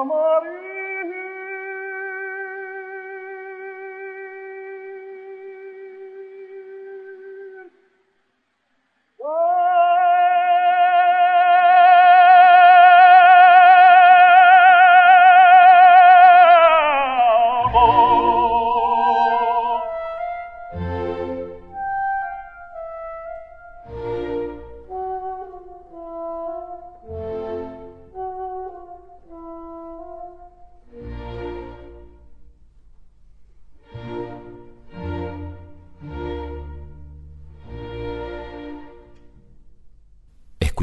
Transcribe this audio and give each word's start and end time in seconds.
amar 0.00 0.57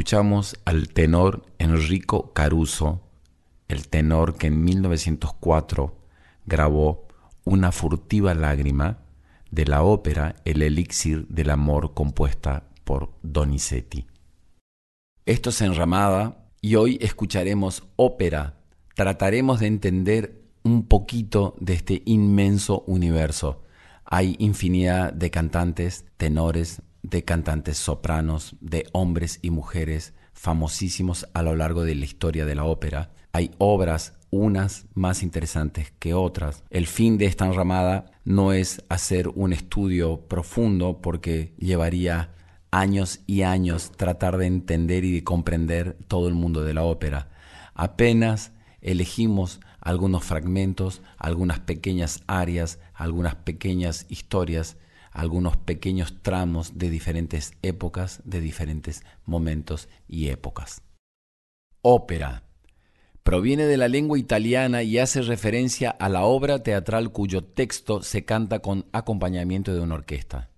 escuchamos 0.06 0.54
al 0.64 0.90
tenor 0.90 1.44
Enrico 1.58 2.32
Caruso, 2.32 3.00
el 3.66 3.88
tenor 3.88 4.36
que 4.36 4.46
en 4.46 4.62
1904 4.62 5.96
grabó 6.46 7.08
Una 7.42 7.72
furtiva 7.72 8.32
lágrima 8.32 8.98
de 9.50 9.66
la 9.66 9.82
ópera 9.82 10.36
El 10.44 10.62
elixir 10.62 11.26
del 11.26 11.50
amor 11.50 11.92
compuesta 11.92 12.68
por 12.84 13.14
Donizetti. 13.22 14.06
Esto 15.24 15.50
es 15.50 15.60
Enramada 15.60 16.36
y 16.60 16.76
hoy 16.76 16.98
escucharemos 17.00 17.82
ópera. 17.96 18.60
Trataremos 18.94 19.58
de 19.58 19.66
entender 19.66 20.40
un 20.62 20.86
poquito 20.86 21.56
de 21.58 21.74
este 21.74 22.02
inmenso 22.04 22.84
universo. 22.86 23.64
Hay 24.04 24.36
infinidad 24.38 25.12
de 25.12 25.32
cantantes, 25.32 26.04
tenores, 26.16 26.80
de 27.10 27.24
cantantes 27.24 27.78
sopranos, 27.78 28.56
de 28.60 28.88
hombres 28.92 29.38
y 29.40 29.50
mujeres 29.50 30.12
famosísimos 30.32 31.28
a 31.34 31.42
lo 31.42 31.54
largo 31.54 31.84
de 31.84 31.94
la 31.94 32.04
historia 32.04 32.44
de 32.44 32.56
la 32.56 32.64
ópera. 32.64 33.12
Hay 33.32 33.52
obras, 33.58 34.14
unas 34.30 34.86
más 34.94 35.22
interesantes 35.22 35.92
que 35.98 36.14
otras. 36.14 36.64
El 36.68 36.86
fin 36.86 37.16
de 37.16 37.26
esta 37.26 37.46
enramada 37.46 38.06
no 38.24 38.52
es 38.52 38.82
hacer 38.88 39.28
un 39.28 39.52
estudio 39.52 40.26
profundo 40.26 41.00
porque 41.00 41.54
llevaría 41.58 42.34
años 42.72 43.20
y 43.26 43.42
años 43.42 43.92
tratar 43.96 44.36
de 44.36 44.46
entender 44.46 45.04
y 45.04 45.12
de 45.12 45.24
comprender 45.24 45.96
todo 46.08 46.26
el 46.26 46.34
mundo 46.34 46.64
de 46.64 46.74
la 46.74 46.82
ópera. 46.82 47.28
Apenas 47.74 48.52
elegimos 48.80 49.60
algunos 49.80 50.24
fragmentos, 50.24 51.02
algunas 51.18 51.60
pequeñas 51.60 52.24
áreas, 52.26 52.80
algunas 52.94 53.36
pequeñas 53.36 54.06
historias 54.08 54.76
algunos 55.16 55.56
pequeños 55.56 56.14
tramos 56.20 56.76
de 56.76 56.90
diferentes 56.90 57.54
épocas, 57.62 58.20
de 58.24 58.42
diferentes 58.42 59.02
momentos 59.24 59.88
y 60.06 60.28
épocas. 60.28 60.82
Ópera. 61.80 62.42
Proviene 63.22 63.64
de 63.64 63.78
la 63.78 63.88
lengua 63.88 64.18
italiana 64.18 64.82
y 64.82 64.98
hace 64.98 65.22
referencia 65.22 65.88
a 65.88 66.10
la 66.10 66.24
obra 66.24 66.62
teatral 66.62 67.12
cuyo 67.12 67.42
texto 67.42 68.02
se 68.02 68.26
canta 68.26 68.58
con 68.58 68.84
acompañamiento 68.92 69.74
de 69.74 69.80
una 69.80 69.94
orquesta. 69.94 70.50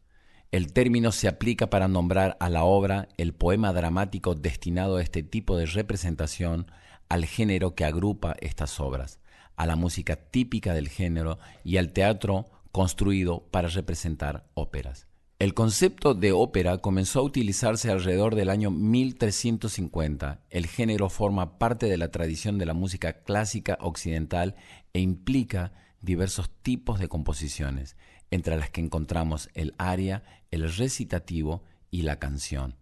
El 0.50 0.72
término 0.72 1.12
se 1.12 1.28
aplica 1.28 1.70
para 1.70 1.86
nombrar 1.86 2.36
a 2.40 2.50
la 2.50 2.64
obra 2.64 3.08
el 3.16 3.34
poema 3.34 3.72
dramático 3.72 4.34
destinado 4.34 4.96
a 4.96 5.02
este 5.02 5.22
tipo 5.22 5.56
de 5.56 5.66
representación, 5.66 6.66
al 7.08 7.26
género 7.26 7.76
que 7.76 7.84
agrupa 7.84 8.34
estas 8.40 8.80
obras, 8.80 9.20
a 9.54 9.66
la 9.66 9.76
música 9.76 10.16
típica 10.16 10.74
del 10.74 10.88
género 10.88 11.38
y 11.62 11.76
al 11.76 11.92
teatro 11.92 12.46
construido 12.72 13.48
para 13.50 13.68
representar 13.68 14.48
óperas. 14.54 15.08
El 15.38 15.54
concepto 15.54 16.14
de 16.14 16.32
ópera 16.32 16.78
comenzó 16.78 17.20
a 17.20 17.22
utilizarse 17.22 17.92
alrededor 17.92 18.34
del 18.34 18.50
año 18.50 18.72
1350. 18.72 20.40
El 20.50 20.66
género 20.66 21.08
forma 21.08 21.58
parte 21.58 21.86
de 21.86 21.96
la 21.96 22.10
tradición 22.10 22.58
de 22.58 22.66
la 22.66 22.74
música 22.74 23.22
clásica 23.22 23.78
occidental 23.80 24.56
e 24.92 25.00
implica 25.00 25.72
diversos 26.00 26.50
tipos 26.62 26.98
de 26.98 27.08
composiciones, 27.08 27.96
entre 28.32 28.56
las 28.56 28.70
que 28.70 28.80
encontramos 28.80 29.48
el 29.54 29.74
aria, 29.78 30.24
el 30.50 30.72
recitativo 30.74 31.62
y 31.90 32.02
la 32.02 32.18
canción. 32.18 32.76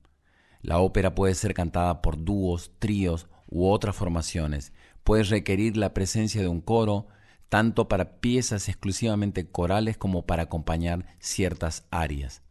La 0.63 0.79
ópera 0.79 1.15
puede 1.15 1.35
ser 1.35 1.53
cantada 1.53 2.01
por 2.01 2.25
dúos, 2.25 2.73
tríos 2.79 3.29
u 3.49 3.69
otras 3.69 3.95
formaciones, 3.95 4.73
puede 5.05 5.25
requerir 5.25 5.77
la 5.77 5.95
presencia 5.95 6.41
de 6.41 6.49
un 6.49 6.61
coro, 6.61 7.07
tanto 7.49 7.89
para 7.89 8.21
piezas 8.21 8.69
exclusivamente 8.69 9.51
corales 9.51 9.97
como 9.97 10.27
para 10.27 10.45
acompañar 10.45 11.07
ciertas 11.19 11.87
arias. 11.91 12.43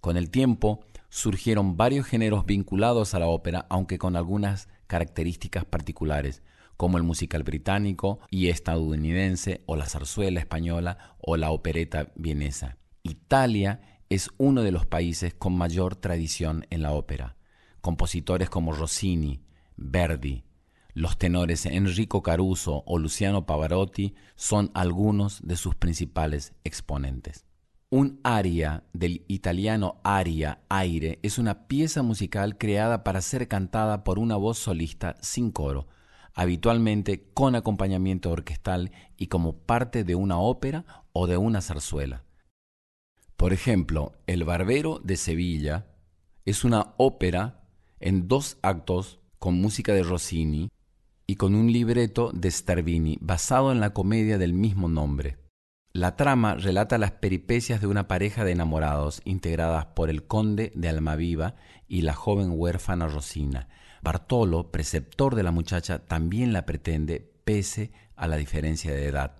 Con 0.00 0.16
el 0.16 0.30
tiempo 0.30 0.80
surgieron 1.10 1.76
varios 1.76 2.06
géneros 2.06 2.46
vinculados 2.46 3.14
a 3.14 3.18
la 3.18 3.26
ópera, 3.26 3.66
aunque 3.68 3.98
con 3.98 4.16
algunas 4.16 4.68
características 4.86 5.64
particulares, 5.64 6.42
como 6.76 6.96
el 6.96 7.02
musical 7.02 7.42
británico 7.42 8.20
y 8.30 8.48
estadounidense, 8.48 9.62
o 9.66 9.76
la 9.76 9.86
zarzuela 9.86 10.40
española, 10.40 11.16
o 11.18 11.36
la 11.36 11.50
opereta 11.50 12.10
vienesa. 12.14 12.78
Italia 13.02 14.00
es 14.08 14.30
uno 14.38 14.62
de 14.62 14.72
los 14.72 14.86
países 14.86 15.34
con 15.34 15.56
mayor 15.56 15.96
tradición 15.96 16.66
en 16.70 16.82
la 16.82 16.92
ópera. 16.92 17.36
Compositores 17.80 18.48
como 18.48 18.72
Rossini, 18.72 19.42
Verdi, 19.76 20.44
los 20.94 21.18
tenores 21.18 21.66
Enrico 21.66 22.22
Caruso 22.22 22.82
o 22.86 22.98
Luciano 22.98 23.46
Pavarotti 23.46 24.14
son 24.36 24.70
algunos 24.74 25.40
de 25.42 25.56
sus 25.56 25.74
principales 25.74 26.52
exponentes. 26.64 27.44
Un 27.90 28.20
aria 28.22 28.84
del 28.92 29.24
italiano 29.26 30.00
aria, 30.04 30.60
aire, 30.68 31.18
es 31.22 31.38
una 31.38 31.66
pieza 31.66 32.02
musical 32.02 32.56
creada 32.56 33.02
para 33.02 33.20
ser 33.20 33.48
cantada 33.48 34.04
por 34.04 34.18
una 34.18 34.36
voz 34.36 34.58
solista 34.58 35.16
sin 35.20 35.50
coro, 35.50 35.88
habitualmente 36.32 37.30
con 37.34 37.56
acompañamiento 37.56 38.30
orquestal 38.30 38.92
y 39.16 39.26
como 39.26 39.58
parte 39.58 40.04
de 40.04 40.14
una 40.14 40.38
ópera 40.38 40.84
o 41.12 41.26
de 41.26 41.36
una 41.36 41.60
zarzuela. 41.60 42.24
Por 43.36 43.52
ejemplo, 43.52 44.12
El 44.26 44.44
Barbero 44.44 45.00
de 45.02 45.16
Sevilla 45.16 45.86
es 46.44 46.64
una 46.64 46.94
ópera 46.96 47.64
en 47.98 48.28
dos 48.28 48.58
actos 48.62 49.18
con 49.38 49.60
música 49.60 49.94
de 49.94 50.02
Rossini 50.02 50.70
y 51.30 51.36
con 51.36 51.54
un 51.54 51.70
libreto 51.70 52.32
de 52.34 52.50
Starvini 52.50 53.16
basado 53.20 53.70
en 53.70 53.78
la 53.78 53.90
comedia 53.90 54.36
del 54.36 54.52
mismo 54.52 54.88
nombre. 54.88 55.36
La 55.92 56.16
trama 56.16 56.56
relata 56.56 56.98
las 56.98 57.12
peripecias 57.12 57.80
de 57.80 57.86
una 57.86 58.08
pareja 58.08 58.44
de 58.44 58.50
enamorados 58.50 59.22
integradas 59.24 59.86
por 59.94 60.10
el 60.10 60.26
conde 60.26 60.72
de 60.74 60.88
Almaviva 60.88 61.54
y 61.86 62.02
la 62.02 62.14
joven 62.14 62.50
huérfana 62.52 63.06
Rosina. 63.06 63.68
Bartolo, 64.02 64.72
preceptor 64.72 65.36
de 65.36 65.44
la 65.44 65.52
muchacha, 65.52 66.04
también 66.04 66.52
la 66.52 66.66
pretende 66.66 67.20
pese 67.44 67.92
a 68.16 68.26
la 68.26 68.36
diferencia 68.36 68.92
de 68.92 69.06
edad. 69.06 69.36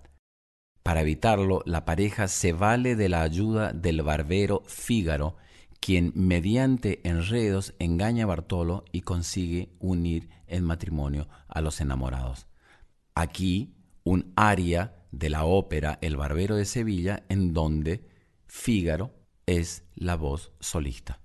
Para 0.83 1.01
evitarlo, 1.01 1.61
la 1.65 1.83
pareja 1.83 2.29
se 2.29 2.53
vale 2.53 2.95
de 2.95 3.09
la 3.09 3.21
ayuda 3.21 3.73
del 3.73 4.01
barbero 4.01 4.63
Fígaro, 4.65 5.35
quien 5.81 6.13
mediante 6.15 7.01
enredos 7.03 7.73
engaña 7.79 8.23
a 8.23 8.27
Bartolo 8.27 8.85
y 8.91 9.01
consigue 9.01 9.73
unir 9.79 10.29
en 10.47 10.63
matrimonio 10.63 11.27
a 11.47 11.59
los 11.59 11.81
enamorados. 11.81 12.47
Aquí 13.15 13.75
un 14.03 14.31
aria 14.35 14.95
de 15.11 15.29
la 15.29 15.43
ópera 15.43 15.97
El 16.01 16.15
Barbero 16.15 16.55
de 16.55 16.65
Sevilla 16.65 17.23
en 17.29 17.53
donde 17.53 18.07
Fígaro 18.47 19.13
es 19.47 19.83
la 19.95 20.15
voz 20.15 20.53
solista. 20.59 21.19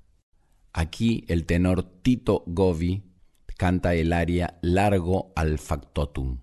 Aquí 0.73 1.25
el 1.29 1.45
tenor 1.45 1.83
Tito 2.03 2.43
Govi 2.47 3.05
canta 3.57 3.95
el 3.95 4.13
aria 4.13 4.59
Largo 4.63 5.33
al 5.37 5.59
Factotum. 5.59 6.41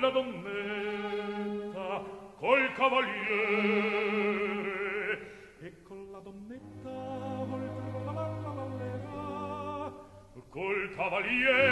la 0.00 0.10
donnetta 0.10 2.04
col 2.36 2.72
cavaliere. 2.74 3.96
E 5.60 5.82
con 5.82 6.10
la 6.12 6.18
donnetta 6.20 6.90
volterà 7.44 8.02
la 8.04 8.12
ballera 8.12 9.92
col 10.48 10.90
cavaliere 10.94 11.67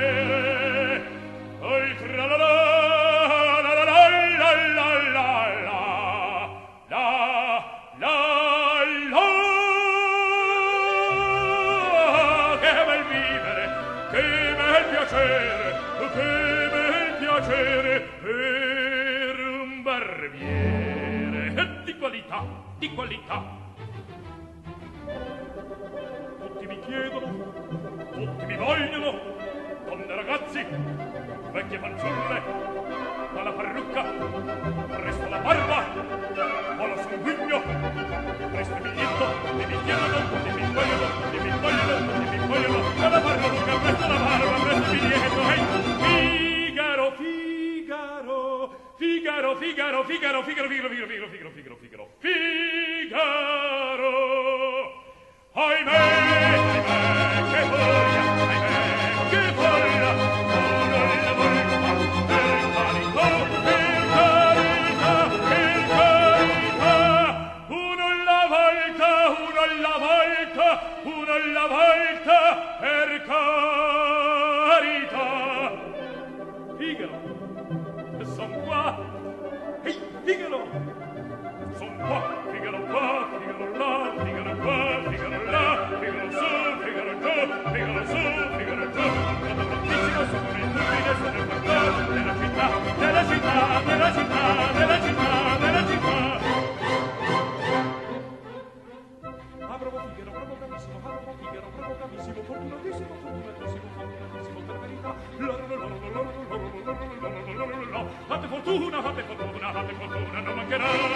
Fate 108.26 108.46
fortuna, 108.48 109.02
fate 109.02 109.22
fortuna, 109.22 109.72
fate 109.72 109.92
fortuna, 109.94 110.40
non 110.40 110.54
mancherà. 110.54 111.15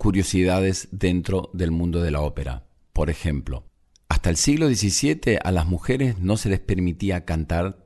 Curiosidades 0.00 0.88
dentro 0.92 1.50
del 1.52 1.72
mundo 1.72 2.00
de 2.00 2.10
la 2.10 2.22
ópera. 2.22 2.64
Por 2.94 3.10
ejemplo, 3.10 3.64
hasta 4.08 4.30
el 4.30 4.38
siglo 4.38 4.66
XVII 4.66 5.38
a 5.44 5.52
las 5.52 5.66
mujeres 5.66 6.18
no 6.18 6.38
se 6.38 6.48
les 6.48 6.58
permitía 6.58 7.26
cantar 7.26 7.84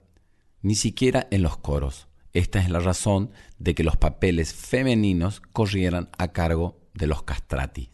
ni 0.63 0.77
siquiera 0.77 1.27
en 1.33 1.43
los 1.43 1.57
coros. 1.57 2.07
Esta 2.33 2.61
es 2.61 2.71
la 2.71 2.79
razón 2.79 3.33
de 3.59 3.75
que 3.75 3.83
los 3.83 3.97
papeles 3.97 4.55
femeninos 4.55 5.43
corrieran 5.53 6.09
a 6.17 6.29
cargo 6.29 6.79
de 6.95 7.09
los 7.09 7.25
castrati. 7.25 7.91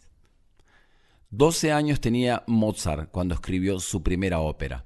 Doce 1.30 1.72
años 1.72 2.02
tenía 2.02 2.44
Mozart 2.46 3.10
cuando 3.10 3.34
escribió 3.34 3.80
su 3.80 4.02
primera 4.02 4.40
ópera. 4.40 4.84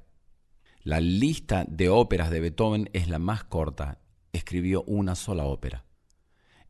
La 0.84 1.00
lista 1.00 1.64
de 1.68 1.88
óperas 1.88 2.30
de 2.30 2.38
Beethoven 2.38 2.88
es 2.92 3.08
la 3.08 3.18
más 3.18 3.42
corta. 3.42 3.98
Escribió 4.32 4.84
una 4.84 5.16
sola 5.16 5.44
ópera. 5.44 5.83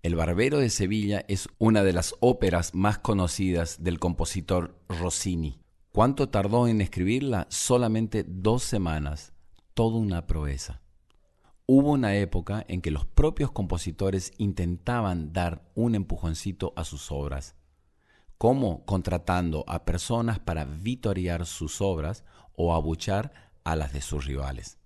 El 0.04 0.16
Barbero 0.16 0.58
de 0.58 0.68
Sevilla 0.68 1.24
es 1.28 1.48
una 1.56 1.82
de 1.82 1.94
las 1.94 2.14
óperas 2.20 2.74
más 2.74 2.98
conocidas 2.98 3.82
del 3.82 3.98
compositor 3.98 4.78
Rossini. 4.86 5.62
¿Cuánto 5.92 6.28
tardó 6.28 6.68
en 6.68 6.82
escribirla? 6.82 7.46
Solamente 7.48 8.22
dos 8.28 8.64
semanas. 8.64 9.32
Toda 9.72 9.96
una 9.96 10.26
proeza. 10.26 10.82
Hubo 11.64 11.92
una 11.92 12.16
época 12.16 12.66
en 12.68 12.82
que 12.82 12.90
los 12.90 13.06
propios 13.06 13.50
compositores 13.50 14.32
intentaban 14.36 15.32
dar 15.32 15.70
un 15.74 15.94
empujoncito 15.94 16.74
a 16.76 16.84
sus 16.84 17.10
obras. 17.10 17.54
como 18.36 18.84
Contratando 18.84 19.64
a 19.66 19.86
personas 19.86 20.38
para 20.38 20.66
vitorear 20.66 21.46
sus 21.46 21.80
obras 21.80 22.24
o 22.52 22.74
abuchar 22.74 23.32
a 23.64 23.74
las 23.74 23.94
de 23.94 24.02
sus 24.02 24.26
rivales. 24.26 24.76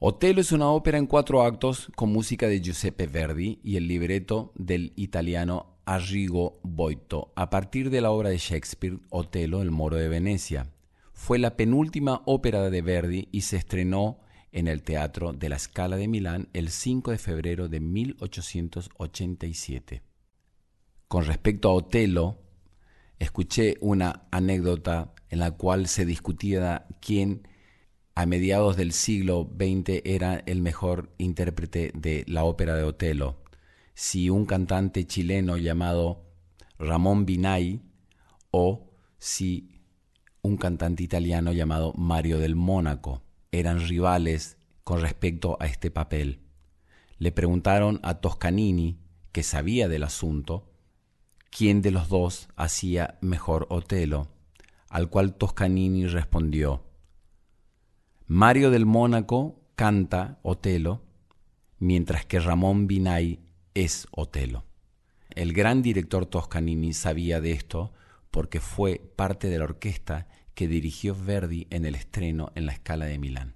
Otelo 0.00 0.40
es 0.40 0.52
una 0.52 0.68
ópera 0.68 0.96
en 0.96 1.08
cuatro 1.08 1.42
actos 1.42 1.90
con 1.96 2.12
música 2.12 2.46
de 2.46 2.60
Giuseppe 2.60 3.08
Verdi 3.08 3.58
y 3.64 3.74
el 3.74 3.88
libreto 3.88 4.52
del 4.54 4.92
italiano 4.94 5.74
Arrigo 5.86 6.60
Boito 6.62 7.32
a 7.34 7.50
partir 7.50 7.90
de 7.90 8.00
la 8.00 8.12
obra 8.12 8.28
de 8.28 8.38
Shakespeare 8.38 9.00
Otelo, 9.10 9.60
el 9.60 9.72
moro 9.72 9.96
de 9.96 10.08
Venecia. 10.08 10.70
Fue 11.12 11.40
la 11.40 11.56
penúltima 11.56 12.22
ópera 12.26 12.70
de 12.70 12.80
Verdi 12.80 13.28
y 13.32 13.40
se 13.40 13.56
estrenó 13.56 14.20
en 14.52 14.68
el 14.68 14.84
Teatro 14.84 15.32
de 15.32 15.48
la 15.48 15.58
Scala 15.58 15.96
de 15.96 16.06
Milán 16.06 16.48
el 16.52 16.68
5 16.68 17.10
de 17.10 17.18
febrero 17.18 17.68
de 17.68 17.80
1887. 17.80 20.04
Con 21.08 21.24
respecto 21.24 21.70
a 21.70 21.72
Otelo, 21.72 22.38
escuché 23.18 23.74
una 23.80 24.28
anécdota 24.30 25.12
en 25.28 25.40
la 25.40 25.56
cual 25.56 25.88
se 25.88 26.06
discutía 26.06 26.86
quién 27.00 27.47
a 28.18 28.26
mediados 28.26 28.76
del 28.76 28.90
siglo 28.90 29.48
XX 29.48 30.02
era 30.04 30.42
el 30.44 30.60
mejor 30.60 31.14
intérprete 31.18 31.92
de 31.94 32.24
la 32.26 32.42
ópera 32.42 32.74
de 32.74 32.82
Otelo, 32.82 33.36
si 33.94 34.28
un 34.28 34.44
cantante 34.44 35.06
chileno 35.06 35.56
llamado 35.56 36.26
Ramón 36.80 37.26
Binay 37.26 37.80
o 38.50 38.90
si 39.18 39.70
un 40.42 40.56
cantante 40.56 41.04
italiano 41.04 41.52
llamado 41.52 41.92
Mario 41.96 42.40
del 42.40 42.56
Mónaco 42.56 43.22
eran 43.52 43.86
rivales 43.86 44.56
con 44.82 45.00
respecto 45.00 45.56
a 45.60 45.66
este 45.66 45.92
papel. 45.92 46.40
Le 47.18 47.30
preguntaron 47.30 48.00
a 48.02 48.14
Toscanini, 48.14 48.98
que 49.30 49.44
sabía 49.44 49.86
del 49.86 50.02
asunto, 50.02 50.72
quién 51.56 51.82
de 51.82 51.92
los 51.92 52.08
dos 52.08 52.48
hacía 52.56 53.16
mejor 53.20 53.68
Otelo, 53.70 54.26
al 54.88 55.08
cual 55.08 55.34
Toscanini 55.34 56.08
respondió, 56.08 56.87
Mario 58.30 58.70
del 58.70 58.84
Mónaco 58.84 59.58
canta 59.74 60.38
Otelo, 60.42 61.00
mientras 61.78 62.26
que 62.26 62.38
Ramón 62.38 62.86
Binay 62.86 63.40
es 63.72 64.06
Otelo. 64.10 64.66
El 65.30 65.54
gran 65.54 65.80
director 65.80 66.26
Toscanini 66.26 66.92
sabía 66.92 67.40
de 67.40 67.52
esto 67.52 67.94
porque 68.30 68.60
fue 68.60 69.00
parte 69.16 69.48
de 69.48 69.58
la 69.58 69.64
orquesta 69.64 70.28
que 70.52 70.68
dirigió 70.68 71.16
Verdi 71.18 71.68
en 71.70 71.86
el 71.86 71.94
estreno 71.94 72.52
en 72.54 72.66
la 72.66 72.72
Escala 72.72 73.06
de 73.06 73.18
Milán. 73.18 73.54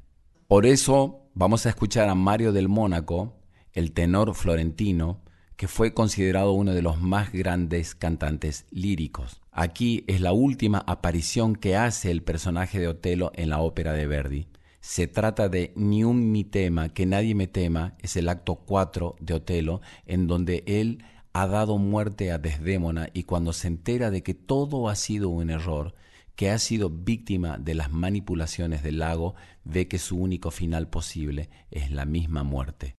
Por 0.48 0.64
eso 0.64 1.28
vamos 1.34 1.66
a 1.66 1.68
escuchar 1.68 2.08
a 2.08 2.14
Mario 2.14 2.50
del 2.52 2.70
Mónaco, 2.70 3.36
el 3.74 3.92
tenor 3.92 4.34
florentino, 4.34 5.20
que 5.56 5.68
fue 5.68 5.92
considerado 5.92 6.52
uno 6.52 6.72
de 6.72 6.80
los 6.80 6.98
más 6.98 7.30
grandes 7.30 7.94
cantantes 7.94 8.64
líricos. 8.70 9.42
Aquí 9.50 10.02
es 10.06 10.22
la 10.22 10.32
última 10.32 10.82
aparición 10.86 11.56
que 11.56 11.76
hace 11.76 12.10
el 12.10 12.22
personaje 12.22 12.80
de 12.80 12.88
Otelo 12.88 13.32
en 13.34 13.50
la 13.50 13.60
ópera 13.60 13.92
de 13.92 14.06
Verdi. 14.06 14.48
Se 14.82 15.06
trata 15.06 15.48
de 15.48 15.72
Ni 15.76 16.02
un 16.02 16.32
mi 16.32 16.42
tema, 16.42 16.88
que 16.88 17.06
nadie 17.06 17.36
me 17.36 17.46
tema, 17.46 17.94
es 18.00 18.16
el 18.16 18.28
acto 18.28 18.56
4 18.56 19.14
de 19.20 19.34
Otelo, 19.34 19.80
en 20.06 20.26
donde 20.26 20.64
él 20.66 21.04
ha 21.32 21.46
dado 21.46 21.78
muerte 21.78 22.32
a 22.32 22.38
Desdémona 22.38 23.08
y 23.12 23.22
cuando 23.22 23.52
se 23.52 23.68
entera 23.68 24.10
de 24.10 24.24
que 24.24 24.34
todo 24.34 24.88
ha 24.88 24.96
sido 24.96 25.28
un 25.28 25.50
error, 25.50 25.94
que 26.34 26.50
ha 26.50 26.58
sido 26.58 26.90
víctima 26.90 27.58
de 27.58 27.76
las 27.76 27.92
manipulaciones 27.92 28.82
del 28.82 28.98
lago, 28.98 29.36
ve 29.62 29.86
que 29.86 30.00
su 30.00 30.18
único 30.18 30.50
final 30.50 30.88
posible 30.88 31.48
es 31.70 31.92
la 31.92 32.04
misma 32.04 32.42
muerte. 32.42 32.96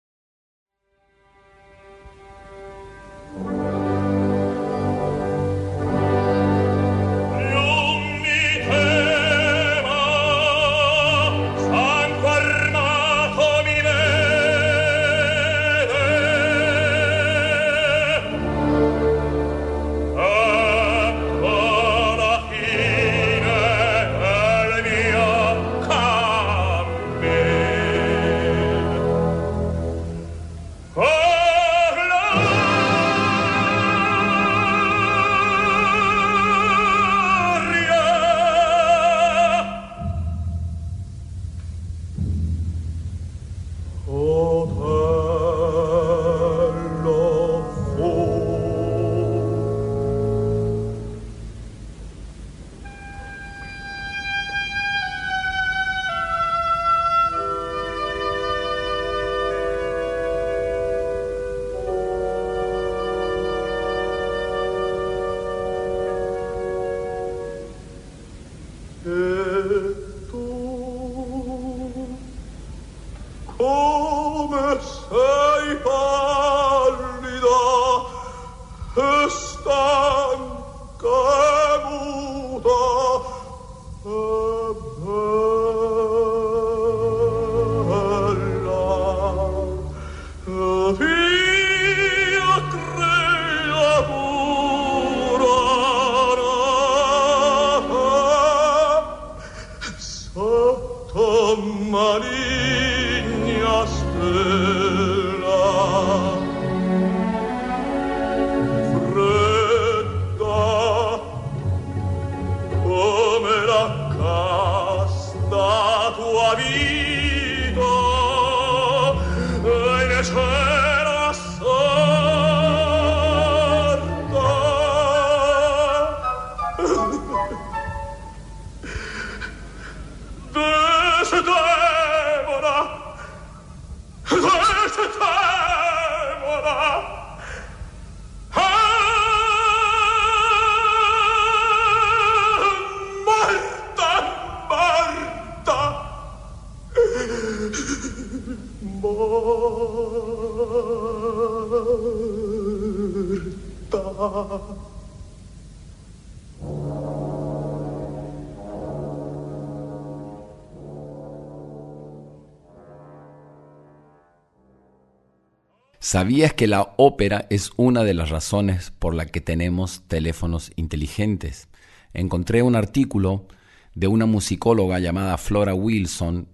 ¿Sabías 166.12 166.53
que 166.53 166.66
la 166.66 166.92
ópera 166.98 167.46
es 167.48 167.70
una 167.79 168.05
de 168.05 168.12
las 168.12 168.29
razones 168.29 168.92
por 168.98 169.14
la 169.14 169.25
que 169.25 169.40
tenemos 169.40 170.03
teléfonos 170.09 170.70
inteligentes? 170.77 171.68
Encontré 172.12 172.61
un 172.61 172.77
artículo 172.77 173.48
de 173.94 174.09
una 174.09 174.27
musicóloga 174.27 174.98
llamada 174.98 175.38
Flora 175.38 175.75
Wilson 175.75 176.48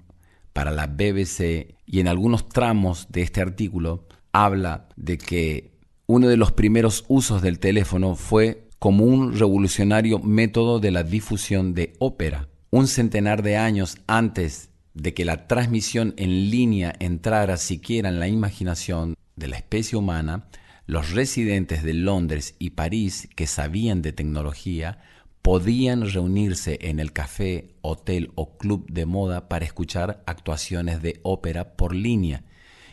para 0.53 0.71
la 0.71 0.87
BBC 0.87 1.75
y 1.87 1.99
en 1.99 2.07
algunos 2.07 2.49
tramos 2.49 3.09
de 3.11 3.23
este 3.23 3.41
artículo 3.41 4.07
habla 4.31 4.87
de 4.95 5.19
que 5.19 5.73
uno 6.07 6.29
de 6.29 6.37
los 6.37 6.53
primeros 6.53 7.05
usos 7.09 7.43
del 7.43 7.59
teléfono 7.59 8.15
fue 8.15 8.69
como 8.79 9.07
un 9.07 9.37
revolucionario 9.37 10.21
método 10.21 10.79
de 10.79 10.93
la 10.93 11.03
difusión 11.03 11.75
de 11.75 11.95
ópera. 11.99 12.49
Un 12.71 12.87
centenar 12.87 13.43
de 13.43 13.57
años 13.57 13.99
antes 14.07 14.71
de 14.95 15.15
que 15.15 15.25
la 15.25 15.49
transmisión 15.49 16.15
en 16.17 16.49
línea 16.49 16.95
entrara 17.01 17.57
siquiera 17.57 18.09
en 18.09 18.21
la 18.21 18.29
imaginación 18.29 19.18
de 19.39 19.49
la 19.49 19.57
especie 19.57 19.99
humana, 19.99 20.49
los 20.87 21.13
residentes 21.13 21.83
de 21.83 21.95
Londres 21.95 22.55
y 22.59 22.71
París 22.71 23.29
que 23.37 23.47
sabían 23.47 24.03
de 24.03 24.13
tecnología 24.13 25.01
podían 25.43 26.11
reunirse 26.11 26.79
en 26.83 27.01
el 27.01 27.13
café, 27.13 27.75
hotel 27.81 28.33
o 28.35 28.57
club 28.59 28.87
de 28.91 29.07
moda 29.07 29.49
para 29.49 29.65
escuchar 29.65 30.23
actuaciones 30.27 31.01
de 31.01 31.21
ópera 31.23 31.77
por 31.77 31.95
línea. 31.95 32.45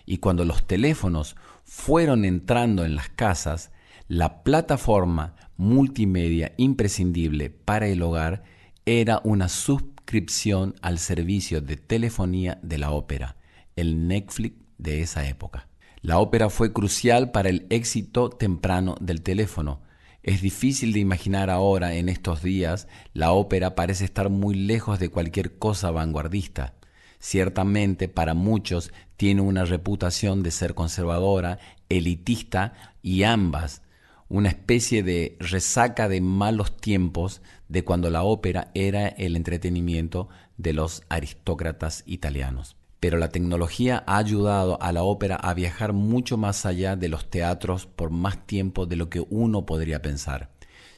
Y 0.06 0.20
cuando 0.20 0.46
los 0.46 0.66
teléfonos 0.68 1.36
fueron 1.64 2.26
entrando 2.26 2.86
en 2.86 2.96
las 2.96 3.10
casas, 3.10 3.72
la 4.08 4.44
plataforma 4.44 5.36
multimedia 5.58 6.54
imprescindible 6.58 7.50
para 7.50 7.88
el 7.88 8.02
hogar 8.02 8.44
era 8.86 9.20
una 9.24 9.50
suscripción 9.50 10.76
al 10.82 11.00
servicio 11.00 11.60
de 11.62 11.78
telefonía 11.78 12.60
de 12.62 12.78
la 12.78 12.92
ópera, 12.92 13.36
el 13.76 14.08
Netflix 14.08 14.56
de 14.78 15.02
esa 15.02 15.28
época. 15.28 15.68
La 16.06 16.20
ópera 16.20 16.52
fue 16.52 16.72
crucial 16.72 17.32
para 17.32 17.50
el 17.50 17.66
éxito 17.72 18.30
temprano 18.30 18.96
del 19.02 19.24
teléfono. 19.24 19.82
Es 20.22 20.40
difícil 20.40 20.94
de 20.94 21.00
imaginar 21.00 21.50
ahora, 21.50 21.96
en 21.96 22.10
estos 22.10 22.44
días, 22.44 22.88
la 23.14 23.32
ópera 23.32 23.74
parece 23.74 24.06
estar 24.06 24.30
muy 24.30 24.54
lejos 24.54 25.00
de 25.00 25.10
cualquier 25.10 25.58
cosa 25.58 25.90
vanguardista. 25.90 26.76
Ciertamente 27.18 28.08
para 28.08 28.36
muchos 28.36 28.92
tiene 29.18 29.42
una 29.42 29.66
reputación 29.66 30.44
de 30.44 30.52
ser 30.52 30.76
conservadora, 30.76 31.58
elitista 31.90 32.74
y 33.02 33.24
ambas, 33.24 33.82
una 34.30 34.50
especie 34.50 35.02
de 35.02 35.36
resaca 35.40 36.08
de 36.08 36.22
malos 36.22 36.78
tiempos 36.78 37.42
de 37.68 37.84
cuando 37.84 38.12
la 38.12 38.22
ópera 38.22 38.70
era 38.76 39.08
el 39.08 39.36
entretenimiento 39.36 40.30
de 40.58 40.74
los 40.74 41.02
aristócratas 41.10 42.04
italianos 42.06 42.75
pero 43.06 43.20
la 43.20 43.30
tecnología 43.30 44.04
ha 44.08 44.18
ayudado 44.18 44.82
a 44.82 44.92
la 44.92 45.04
ópera 45.04 45.36
a 45.36 45.54
viajar 45.54 45.94
mucho 45.94 46.38
más 46.38 46.66
allá 46.66 46.96
de 46.96 47.08
los 47.08 47.30
teatros 47.30 47.86
por 47.86 48.10
más 48.10 48.48
tiempo 48.48 48.88
de 48.88 48.96
lo 48.96 49.12
que 49.12 49.24
uno 49.30 49.64
podría 49.68 50.02
pensar. 50.02 50.50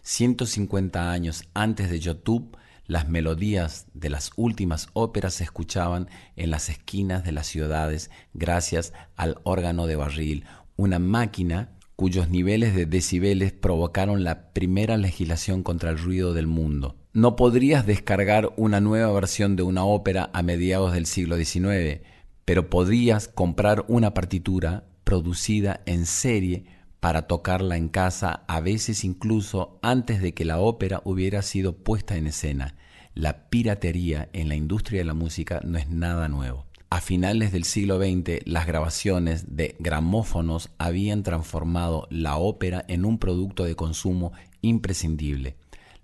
150 0.03 1.11
años 1.11 1.43
antes 1.53 1.89
de 1.89 1.99
YouTube, 1.99 2.55
las 2.85 3.09
melodías 3.09 3.87
de 3.93 4.09
las 4.09 4.31
últimas 4.37 4.87
óperas 4.93 5.33
se 5.33 5.43
escuchaban 5.43 6.07
en 6.37 6.49
las 6.49 6.69
esquinas 6.69 7.25
de 7.25 7.33
las 7.33 7.47
ciudades 7.47 8.09
gracias 8.33 8.93
al 9.17 9.41
órgano 9.43 9.85
de 9.85 9.97
barril, 9.97 10.45
una 10.77 10.99
máquina 10.99 11.71
cuyos 11.97 12.29
niveles 12.29 12.73
de 12.73 12.85
decibeles 12.85 13.51
provocaron 13.51 14.23
la 14.23 14.53
primera 14.53 14.95
legislación 14.95 15.61
contra 15.61 15.89
el 15.89 15.97
ruido 15.97 16.33
del 16.33 16.47
mundo. 16.47 16.95
No 17.17 17.35
podrías 17.35 17.87
descargar 17.87 18.53
una 18.57 18.79
nueva 18.79 19.11
versión 19.11 19.55
de 19.55 19.63
una 19.63 19.83
ópera 19.83 20.29
a 20.33 20.43
mediados 20.43 20.93
del 20.93 21.07
siglo 21.07 21.35
XIX, 21.35 22.01
pero 22.45 22.69
podrías 22.69 23.27
comprar 23.27 23.85
una 23.87 24.13
partitura 24.13 24.83
producida 25.03 25.81
en 25.87 26.05
serie 26.05 26.65
para 26.99 27.23
tocarla 27.23 27.75
en 27.75 27.89
casa, 27.89 28.43
a 28.47 28.59
veces 28.59 29.03
incluso 29.03 29.79
antes 29.81 30.21
de 30.21 30.35
que 30.35 30.45
la 30.45 30.59
ópera 30.59 31.01
hubiera 31.05 31.41
sido 31.41 31.75
puesta 31.75 32.17
en 32.17 32.27
escena. 32.27 32.75
La 33.15 33.49
piratería 33.49 34.29
en 34.33 34.47
la 34.47 34.55
industria 34.55 34.99
de 34.99 35.05
la 35.05 35.15
música 35.15 35.59
no 35.63 35.79
es 35.79 35.89
nada 35.89 36.27
nuevo. 36.27 36.67
A 36.91 37.01
finales 37.01 37.51
del 37.51 37.63
siglo 37.63 37.97
XX, 37.97 38.45
las 38.45 38.67
grabaciones 38.67 39.55
de 39.55 39.75
gramófonos 39.79 40.69
habían 40.77 41.23
transformado 41.23 42.07
la 42.11 42.37
ópera 42.37 42.85
en 42.87 43.05
un 43.05 43.17
producto 43.17 43.63
de 43.63 43.73
consumo 43.73 44.33
imprescindible. 44.61 45.55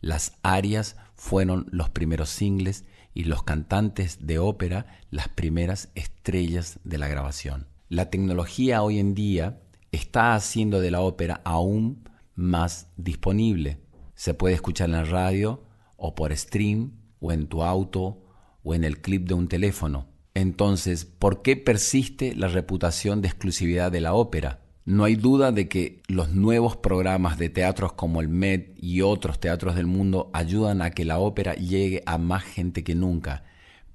Las 0.01 0.33
arias 0.41 0.97
fueron 1.23 1.67
los 1.71 1.89
primeros 1.89 2.27
singles 2.27 2.83
y 3.13 3.23
los 3.23 3.43
cantantes 3.43 4.27
de 4.27 4.39
ópera 4.39 4.87
las 5.09 5.29
primeras 5.29 5.89
estrellas 5.95 6.81
de 6.83 6.97
la 6.97 7.07
grabación. 7.07 7.67
La 7.87 8.09
tecnología 8.09 8.83
hoy 8.83 8.99
en 8.99 9.15
día 9.15 9.61
está 9.93 10.35
haciendo 10.35 10.81
de 10.81 10.91
la 10.91 10.99
ópera 10.99 11.39
aún 11.45 12.09
más 12.35 12.89
disponible. 12.97 13.79
Se 14.15 14.33
puede 14.33 14.55
escuchar 14.55 14.89
en 14.89 14.95
la 14.97 15.05
radio 15.05 15.63
o 15.95 16.13
por 16.13 16.35
stream 16.35 16.91
o 17.21 17.31
en 17.31 17.47
tu 17.47 17.63
auto 17.63 18.25
o 18.61 18.75
en 18.75 18.83
el 18.83 18.99
clip 18.99 19.25
de 19.25 19.33
un 19.33 19.47
teléfono. 19.47 20.09
Entonces, 20.33 21.05
¿por 21.05 21.41
qué 21.41 21.55
persiste 21.55 22.35
la 22.35 22.49
reputación 22.49 23.21
de 23.21 23.29
exclusividad 23.29 23.93
de 23.93 24.01
la 24.01 24.13
ópera? 24.13 24.62
No 24.85 25.05
hay 25.05 25.15
duda 25.15 25.53
de 25.53 25.69
que 25.69 26.01
los 26.09 26.31
nuevos 26.31 26.75
programas 26.75 27.37
de 27.37 27.47
teatros 27.47 27.93
como 27.93 28.19
el 28.19 28.27
Met 28.27 28.75
y 28.75 29.01
otros 29.01 29.39
teatros 29.39 29.75
del 29.75 29.85
mundo 29.85 30.29
ayudan 30.33 30.81
a 30.81 30.91
que 30.91 31.05
la 31.05 31.19
ópera 31.19 31.53
llegue 31.53 32.03
a 32.05 32.17
más 32.17 32.43
gente 32.43 32.83
que 32.83 32.93
nunca, 32.93 33.45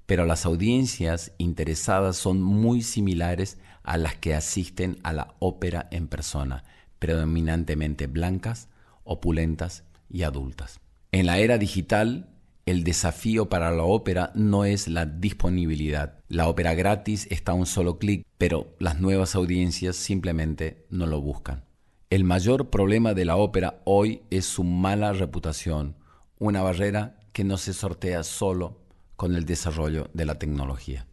pero 0.07 0.25
las 0.25 0.47
audiencias 0.47 1.31
interesadas 1.37 2.17
son 2.17 2.41
muy 2.41 2.81
similares 2.81 3.59
a 3.83 3.97
las 3.97 4.15
que 4.15 4.33
asisten 4.33 4.97
a 5.03 5.13
la 5.13 5.35
ópera 5.37 5.87
en 5.91 6.07
persona, 6.07 6.63
predominantemente 6.97 8.07
blancas, 8.07 8.67
opulentas 9.03 9.83
y 10.09 10.23
adultas. 10.23 10.79
En 11.11 11.27
la 11.27 11.37
era 11.37 11.59
digital, 11.59 12.29
el 12.69 12.83
desafío 12.83 13.49
para 13.49 13.71
la 13.71 13.83
ópera 13.83 14.31
no 14.35 14.63
es 14.63 14.87
la 14.87 15.05
disponibilidad. 15.05 16.19
La 16.27 16.47
ópera 16.47 16.75
gratis 16.75 17.27
está 17.31 17.53
a 17.53 17.55
un 17.55 17.65
solo 17.65 17.97
clic, 17.97 18.25
pero 18.37 18.75
las 18.79 18.99
nuevas 18.99 19.33
audiencias 19.33 19.95
simplemente 19.95 20.85
no 20.89 21.07
lo 21.07 21.19
buscan. 21.19 21.65
El 22.09 22.23
mayor 22.23 22.69
problema 22.69 23.13
de 23.13 23.25
la 23.25 23.37
ópera 23.37 23.81
hoy 23.85 24.21
es 24.29 24.45
su 24.45 24.63
mala 24.63 25.13
reputación, 25.13 25.95
una 26.37 26.61
barrera 26.61 27.19
que 27.33 27.43
no 27.43 27.57
se 27.57 27.73
sortea 27.73 28.23
solo 28.23 28.79
con 29.15 29.35
el 29.35 29.45
desarrollo 29.45 30.09
de 30.13 30.25
la 30.25 30.37
tecnología. 30.37 31.07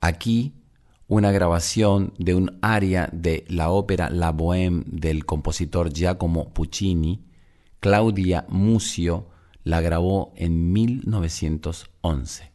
Aquí 0.00 0.54
una 1.08 1.30
grabación 1.30 2.12
de 2.18 2.34
un 2.34 2.58
aria 2.62 3.08
de 3.12 3.44
la 3.48 3.70
ópera 3.70 4.10
La 4.10 4.32
Bohème 4.32 4.84
del 4.86 5.24
compositor 5.24 5.92
Giacomo 5.92 6.52
Puccini, 6.52 7.24
Claudia 7.80 8.44
Mucio 8.48 9.28
la 9.66 9.80
grabó 9.80 10.32
en 10.36 10.72
1911. 10.72 12.52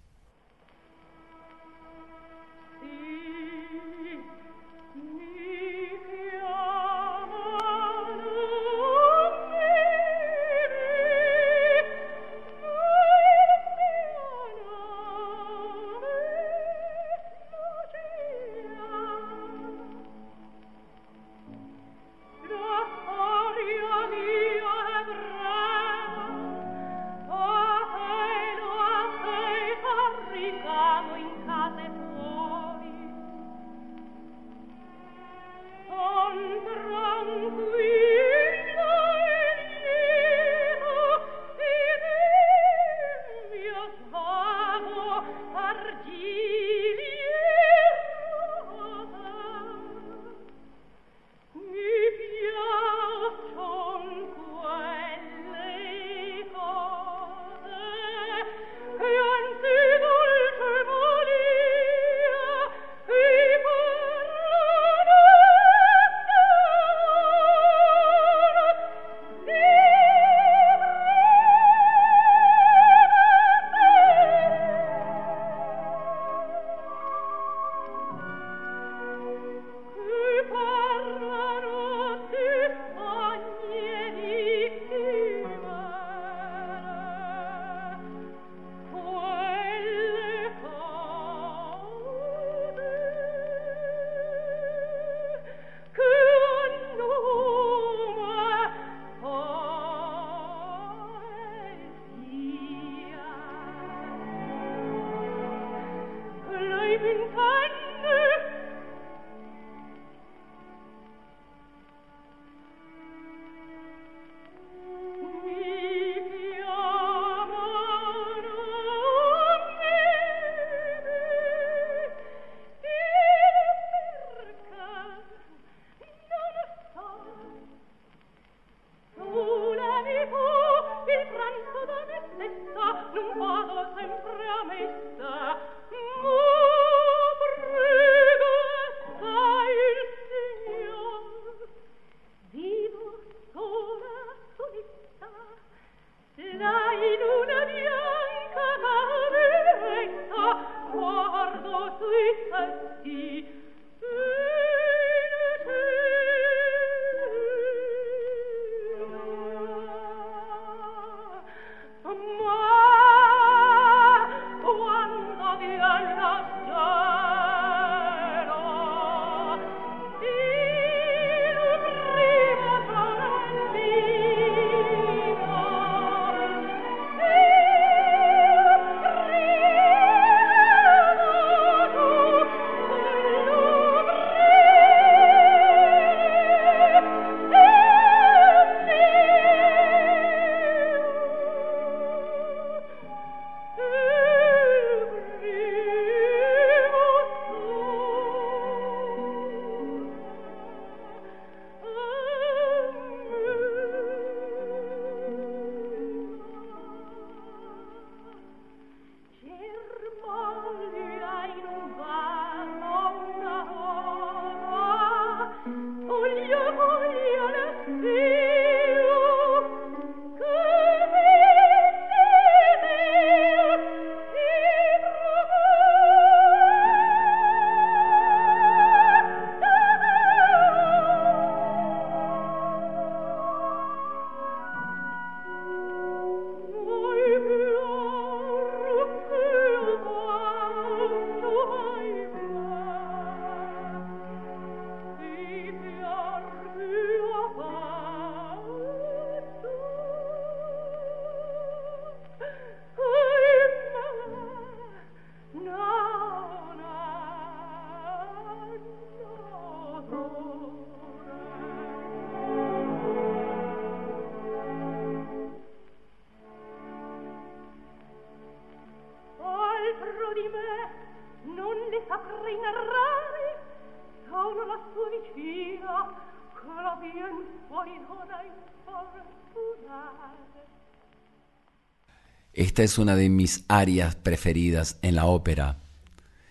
Esta 282.82 282.94
es 282.94 282.98
una 282.98 283.15
de 283.15 283.30
mis 283.30 283.63
arias 283.67 284.15
preferidas 284.15 284.98
en 285.04 285.13
la 285.13 285.28
ópera. 285.28 285.84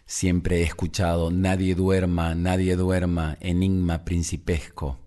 Siempre 0.06 0.58
he 0.58 0.62
escuchado 0.62 1.32
Nadie 1.32 1.74
duerma, 1.74 2.36
nadie 2.36 2.76
duerma, 2.76 3.36
enigma 3.40 4.04
principesco, 4.04 5.00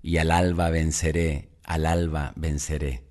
y 0.00 0.16
al 0.16 0.30
alba 0.30 0.70
venceré, 0.70 1.50
al 1.64 1.84
alba 1.84 2.32
venceré. 2.36 3.04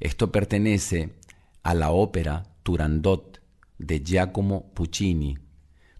Esto 0.00 0.32
pertenece 0.32 1.14
a 1.62 1.72
la 1.74 1.92
ópera 1.92 2.42
Turandot 2.64 3.40
de 3.78 4.00
Giacomo 4.00 4.72
Puccini. 4.74 5.38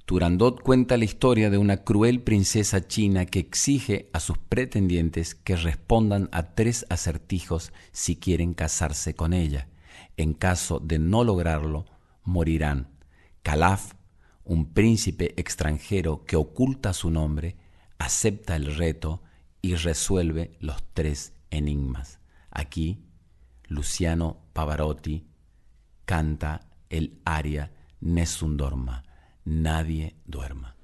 Turandot 0.05 0.61
cuenta 0.61 0.97
la 0.97 1.05
historia 1.05 1.49
de 1.49 1.59
una 1.59 1.85
cruel 1.85 2.23
princesa 2.23 2.89
china 2.89 3.25
que 3.27 3.39
exige 3.39 4.11
a 4.13 4.19
sus 4.19 4.37
pretendientes 4.37 5.37
que 5.37 5.55
respondan 5.55 6.29
a 6.33 6.57
tres 6.57 6.87
acertijos 6.91 7.73
si 7.93 8.17
quieren 8.17 8.53
casarse 8.53 9.15
con 9.15 9.33
ella. 9.33 9.69
En 10.17 10.35
caso 10.35 10.81
de 10.81 10.99
no 10.99 11.25
lograrlo, 11.25 11.87
morirán. 12.25 12.89
Calaf, 13.43 13.95
un 14.45 14.73
príncipe 14.73 15.35
extranjero 15.41 16.25
que 16.25 16.37
oculta 16.37 16.93
su 16.93 17.11
nombre, 17.11 17.57
acepta 17.99 18.57
el 18.57 18.77
reto 18.77 19.23
y 19.61 19.75
resuelve 19.75 20.57
los 20.61 20.83
tres 20.95 21.35
enigmas. 21.51 22.21
Aquí, 22.51 23.05
Luciano 23.69 24.39
Pavarotti 24.53 25.27
canta 26.05 26.69
el 26.89 27.21
aria 27.25 27.73
Nessun 28.01 28.57
dorma, 28.57 29.03
nadie 29.45 30.17
duerma. 30.25 30.76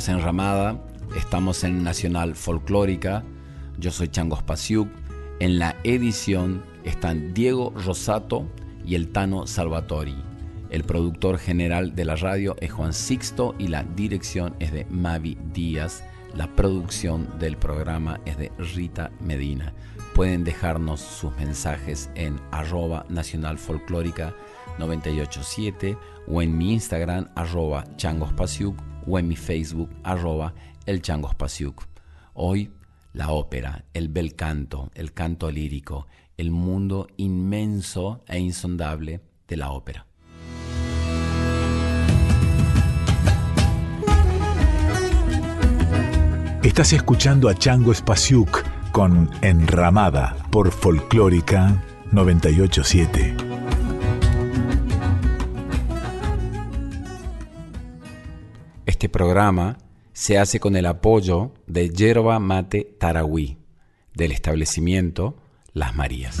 Es 0.00 0.08
Enramada, 0.08 0.82
estamos 1.14 1.62
en 1.62 1.84
Nacional 1.84 2.34
Folclórica, 2.34 3.22
yo 3.76 3.90
soy 3.90 4.08
Changos 4.08 4.42
Pasiuk, 4.42 4.88
en 5.40 5.58
la 5.58 5.76
edición 5.84 6.62
están 6.84 7.34
Diego 7.34 7.74
Rosato 7.76 8.46
y 8.82 8.94
el 8.94 9.12
Tano 9.12 9.46
Salvatori. 9.46 10.16
El 10.70 10.84
productor 10.84 11.36
general 11.36 11.94
de 11.94 12.06
la 12.06 12.16
radio 12.16 12.56
es 12.60 12.72
Juan 12.72 12.94
Sixto 12.94 13.54
y 13.58 13.68
la 13.68 13.82
dirección 13.82 14.56
es 14.58 14.72
de 14.72 14.86
Mavi 14.86 15.36
Díaz. 15.52 16.02
La 16.34 16.46
producción 16.46 17.38
del 17.38 17.58
programa 17.58 18.20
es 18.24 18.38
de 18.38 18.50
Rita 18.56 19.10
Medina. 19.20 19.74
Pueden 20.14 20.44
dejarnos 20.44 21.00
sus 21.00 21.36
mensajes 21.36 22.08
en 22.14 22.40
arroba 22.52 23.04
nacional 23.10 23.58
folclórica 23.58 24.34
987 24.78 25.98
o 26.26 26.40
en 26.40 26.56
mi 26.56 26.72
Instagram 26.72 27.28
arroba 27.34 27.84
changospasiuk 27.96 28.89
o 29.06 29.18
en 29.18 29.28
mi 29.28 29.36
Facebook 29.36 29.90
arroba 30.02 30.54
el 30.86 31.02
Hoy 32.34 32.70
la 33.12 33.30
ópera, 33.30 33.84
el 33.92 34.08
bel 34.08 34.34
canto, 34.34 34.90
el 34.94 35.12
canto 35.12 35.50
lírico, 35.50 36.06
el 36.36 36.50
mundo 36.50 37.08
inmenso 37.16 38.22
e 38.26 38.38
insondable 38.38 39.20
de 39.48 39.56
la 39.56 39.70
ópera. 39.72 40.06
Estás 46.62 46.92
escuchando 46.92 47.48
a 47.48 47.54
Chango 47.54 47.92
Spasiuk 47.92 48.62
con 48.92 49.30
Enramada 49.42 50.36
por 50.50 50.70
Folclórica 50.70 51.82
987. 52.12 53.49
Este 59.00 59.08
programa 59.08 59.78
se 60.12 60.36
hace 60.36 60.60
con 60.60 60.76
el 60.76 60.84
apoyo 60.84 61.54
de 61.66 61.88
Yerba 61.88 62.38
Mate 62.38 62.98
Tarahui, 63.00 63.56
del 64.12 64.30
establecimiento 64.30 65.38
Las 65.72 65.96
Marías. 65.96 66.38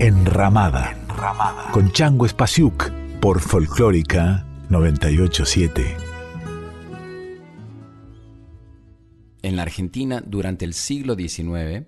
Enramada, 0.00 0.90
Enramada. 0.90 1.70
con 1.70 1.92
Chango 1.92 2.26
Spasiuk 2.26 2.90
por 3.20 3.38
Folclórica 3.38 4.44
987. 4.70 5.96
En 9.42 9.54
la 9.54 9.62
Argentina, 9.62 10.20
durante 10.26 10.64
el 10.64 10.74
siglo 10.74 11.14
XIX, 11.14 11.86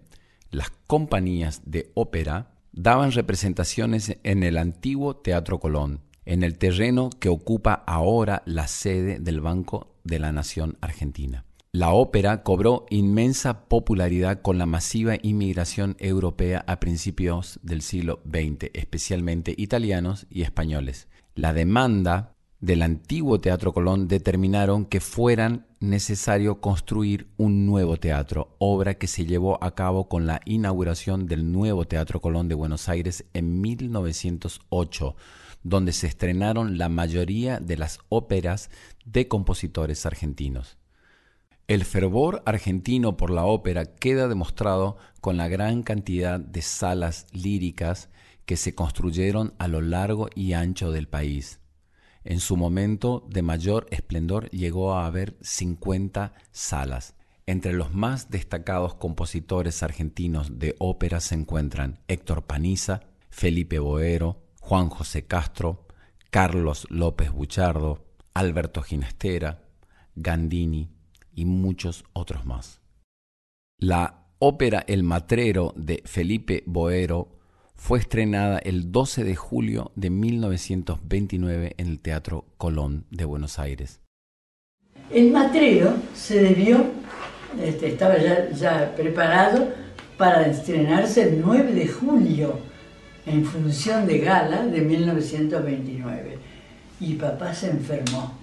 las 0.53 0.71
compañías 0.87 1.63
de 1.65 1.91
ópera 1.95 2.53
daban 2.73 3.13
representaciones 3.13 4.17
en 4.23 4.43
el 4.43 4.59
antiguo 4.59 5.17
Teatro 5.17 5.61
Colón, 5.61 6.01
en 6.25 6.43
el 6.43 6.59
terreno 6.59 7.11
que 7.11 7.29
ocupa 7.29 7.75
ahora 7.87 8.43
la 8.47 8.67
sede 8.69 9.19
del 9.19 9.41
Banco 9.41 9.95
de 10.05 10.19
la 10.19 10.33
Nación 10.33 10.77
Argentina. 10.81 11.45
La 11.75 11.93
ópera 11.93 12.43
cobró 12.43 12.85
inmensa 12.91 13.65
popularidad 13.67 14.43
con 14.43 14.59
la 14.59 14.67
masiva 14.67 15.17
inmigración 15.23 15.97
europea 16.01 16.65
a 16.67 16.81
principios 16.81 17.59
del 17.63 17.81
siglo 17.81 18.21
XX, 18.31 18.71
especialmente 18.75 19.55
italianos 19.57 20.27
y 20.29 20.43
españoles. 20.43 21.09
La 21.35 21.55
demanda 21.55 22.35
del 22.63 22.83
antiguo 22.83 23.41
Teatro 23.41 23.73
Colón 23.73 24.07
determinaron 24.07 24.85
que 24.87 25.01
fueran 25.01 25.67
necesario 25.81 26.61
construir 26.61 27.27
un 27.37 27.67
nuevo 27.67 27.97
teatro, 27.97 28.55
obra 28.61 28.95
que 28.95 29.09
se 29.09 29.27
llevó 29.27 29.63
a 29.65 29.75
cabo 29.75 30.09
con 30.09 30.27
la 30.27 30.41
inauguración 30.45 31.27
del 31.27 31.51
nuevo 31.51 31.87
Teatro 31.87 32.21
Colón 32.21 32.47
de 32.47 32.55
Buenos 32.55 32.89
Aires 32.89 33.25
en 33.35 33.61
1908, 33.61 35.17
donde 35.65 35.93
se 35.93 36.07
estrenaron 36.07 36.79
la 36.79 36.89
mayoría 36.89 37.59
de 37.59 37.77
las 37.77 37.99
óperas 38.09 38.71
de 39.05 39.27
compositores 39.27 40.07
argentinos. 40.07 40.79
El 41.67 41.85
fervor 41.85 42.45
argentino 42.47 43.17
por 43.17 43.33
la 43.33 43.45
ópera 43.45 43.87
queda 43.87 44.29
demostrado 44.29 44.99
con 45.21 45.37
la 45.37 45.49
gran 45.49 45.83
cantidad 45.83 46.39
de 46.39 46.63
salas 46.63 47.27
líricas 47.33 48.09
que 48.47 48.57
se 48.57 48.77
construyeron 48.77 49.53
a 49.59 49.67
lo 49.67 49.81
largo 49.81 50.29
y 50.37 50.53
ancho 50.53 50.93
del 50.93 51.09
país. 51.09 51.59
En 52.25 52.41
su 52.41 52.57
momento 52.57 53.27
de 53.29 53.43
mayor 53.43 53.87
esplendor 53.91 54.49
llegó 54.51 54.95
a 54.95 55.07
haber 55.07 55.37
50 55.41 56.35
salas. 56.53 57.15
Entre 57.47 57.73
los 57.73 57.93
más 57.93 58.31
destacados 58.31 58.95
compositores 58.95 59.83
argentinos 59.83 60.59
de 60.59 60.77
ópera 60.79 61.21
se 61.21 61.35
encuentran 61.35 61.99
Héctor 62.07 62.45
Paniza, 62.45 63.01
Felipe 63.31 63.79
Boero, 63.79 64.43
Juan 64.61 64.89
José 64.89 65.27
Castro, 65.27 65.87
Carlos 66.31 66.87
López 66.91 67.33
Buchardo, 67.33 68.07
Alberto 68.35 68.83
Ginastera, 68.83 69.65
Gandini, 70.15 70.91
y 71.35 71.45
muchos 71.45 72.05
otros 72.13 72.45
más. 72.45 72.81
La 73.79 74.27
ópera 74.39 74.85
El 74.87 75.03
Matrero 75.03 75.73
de 75.77 76.03
Felipe 76.05 76.63
Boero 76.67 77.39
fue 77.83 77.99
estrenada 77.99 78.61
el 78.61 78.93
12 78.93 79.25
de 79.25 79.35
julio 79.35 79.91
de 79.97 80.09
1929 80.09 81.75
en 81.77 81.89
el 81.89 81.99
Teatro 81.99 82.45
Colón 82.57 83.07
de 83.11 83.25
Buenos 83.25 83.59
Aires. 83.59 84.01
El 85.11 85.33
Matrero 85.33 85.95
se 86.15 86.41
debió, 86.41 86.77
este, 87.61 87.89
estaba 87.89 88.19
ya, 88.19 88.51
ya 88.51 88.95
preparado 88.95 89.69
para 90.17 90.47
estrenarse 90.47 91.25
el 91.25 91.41
9 91.45 91.73
de 91.73 91.89
julio 91.89 92.61
en 93.27 93.45
función 93.45 94.07
de 94.07 94.19
gala 94.19 94.65
de 94.65 94.81
1929 94.81 96.39
y 97.01 97.15
papá 97.15 97.53
se 97.53 97.69
enfermó 97.69 98.43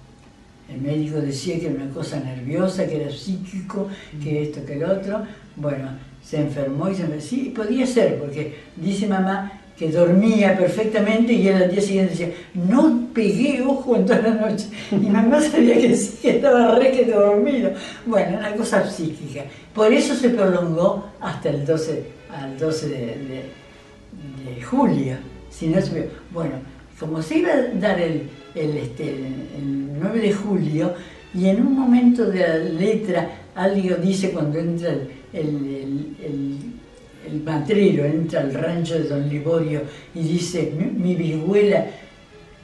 el 0.70 0.80
médico 0.82 1.20
decía 1.20 1.58
que 1.58 1.66
era 1.66 1.82
una 1.82 1.92
cosa 1.92 2.20
nerviosa, 2.20 2.86
que 2.86 3.02
era 3.02 3.10
psíquico, 3.10 3.88
que 4.22 4.42
esto, 4.44 4.64
que 4.64 4.74
el 4.74 4.84
otro. 4.84 5.24
Bueno, 5.56 5.90
se 6.22 6.38
enfermó 6.38 6.88
y 6.88 6.94
se 6.94 7.02
enfermó. 7.02 7.22
Sí, 7.22 7.52
podía 7.54 7.86
ser, 7.86 8.18
porque 8.18 8.54
dice 8.76 9.06
mamá 9.06 9.60
que 9.80 9.90
dormía 9.90 10.58
perfectamente 10.58 11.32
y 11.32 11.48
al 11.48 11.70
día 11.70 11.80
siguiente 11.80 12.10
decía, 12.10 12.28
no 12.52 13.08
pegué 13.14 13.62
ojo 13.62 13.96
en 13.96 14.04
toda 14.04 14.20
la 14.20 14.34
noche. 14.34 14.66
Y 14.92 15.08
mamá 15.08 15.40
sabía 15.40 15.74
que 15.80 15.96
sí, 15.96 16.28
estaba 16.28 16.74
re 16.74 16.92
que 16.92 17.06
dormido. 17.06 17.72
Bueno, 18.04 18.36
una 18.36 18.54
cosa 18.54 18.88
psíquica. 18.90 19.44
Por 19.74 19.90
eso 19.90 20.14
se 20.14 20.28
prolongó 20.28 21.06
hasta 21.18 21.48
el 21.48 21.64
12, 21.64 22.04
al 22.30 22.58
12 22.58 22.88
de, 22.88 24.62
julio. 24.62 25.16
Si 25.48 25.68
no 25.68 25.80
se... 25.80 26.10
Bueno, 26.30 26.56
como 26.98 27.22
se 27.22 27.38
iba 27.38 27.50
a 27.50 27.62
dar 27.80 27.98
el, 27.98 28.28
el, 28.54 28.76
este, 28.76 29.08
el 29.08 29.98
9 29.98 30.20
de 30.20 30.32
julio, 30.34 30.94
y 31.32 31.48
en 31.48 31.66
un 31.66 31.74
momento 31.74 32.26
de 32.26 32.40
la 32.40 32.56
letra, 32.56 33.30
alguien 33.54 34.02
dice 34.02 34.30
cuando 34.30 34.58
entra 34.58 34.90
el, 34.90 35.08
el, 35.32 36.16
el, 36.22 37.42
matrero, 37.44 38.04
entra 38.04 38.40
al 38.40 38.52
rancho 38.52 38.94
de 38.94 39.04
Don 39.04 39.28
Liborio 39.28 39.82
y 40.14 40.20
dice, 40.20 40.72
mi, 40.76 41.14
vihuela, 41.14 41.86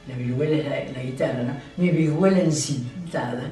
la 0.07 0.15
vihuela 0.17 0.77
es 0.79 0.93
la, 0.93 1.03
guitarra, 1.03 1.43
¿no? 1.43 1.53
Mi 1.77 1.89
vihuela 1.91 2.39
encintada. 2.39 3.51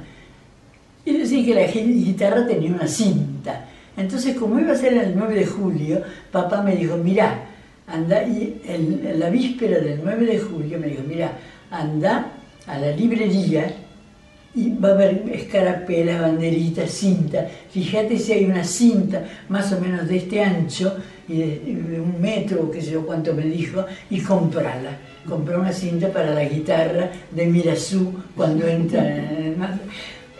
Y 1.04 1.12
decía 1.12 1.44
que 1.44 1.54
la 1.54 1.66
guitarra 1.66 2.46
tenía 2.46 2.72
una 2.72 2.86
cinta. 2.86 3.66
Entonces, 3.96 4.36
como 4.36 4.58
iba 4.58 4.72
a 4.72 4.76
ser 4.76 4.94
el 4.94 5.16
9 5.16 5.34
de 5.34 5.46
julio, 5.46 6.02
papá 6.30 6.62
me 6.62 6.76
dijo, 6.76 6.96
mirá, 6.96 7.46
anda, 7.86 8.22
y 8.24 8.60
la 9.16 9.30
víspera 9.30 9.78
del 9.78 10.00
9 10.02 10.26
de 10.26 10.38
julio 10.38 10.78
me 10.78 10.88
dijo, 10.88 11.02
mira, 11.06 11.32
anda 11.70 12.32
a 12.66 12.78
la 12.78 12.90
librería 12.90 13.74
y 14.56 14.70
va 14.70 14.88
a 14.88 14.92
haber 14.92 15.22
escarapelas, 15.30 16.22
banderitas, 16.22 16.90
cinta. 16.90 17.46
Fíjate 17.70 18.18
si 18.18 18.32
hay 18.32 18.46
una 18.46 18.64
cinta 18.64 19.22
más 19.50 19.70
o 19.72 19.80
menos 19.80 20.08
de 20.08 20.16
este 20.16 20.42
ancho 20.42 20.96
y 21.28 21.36
de, 21.36 22.00
un 22.00 22.18
metro, 22.18 22.70
qué 22.70 22.80
sé 22.80 22.92
yo 22.92 23.04
cuánto 23.04 23.34
me 23.34 23.42
dijo, 23.42 23.84
y 24.08 24.20
comprala. 24.20 24.96
Compré 25.28 25.58
una 25.58 25.72
cinta 25.72 26.08
para 26.08 26.32
la 26.32 26.44
guitarra 26.44 27.10
de 27.30 27.46
Mirazú 27.46 28.12
cuando 28.34 28.66
entra. 28.66 29.04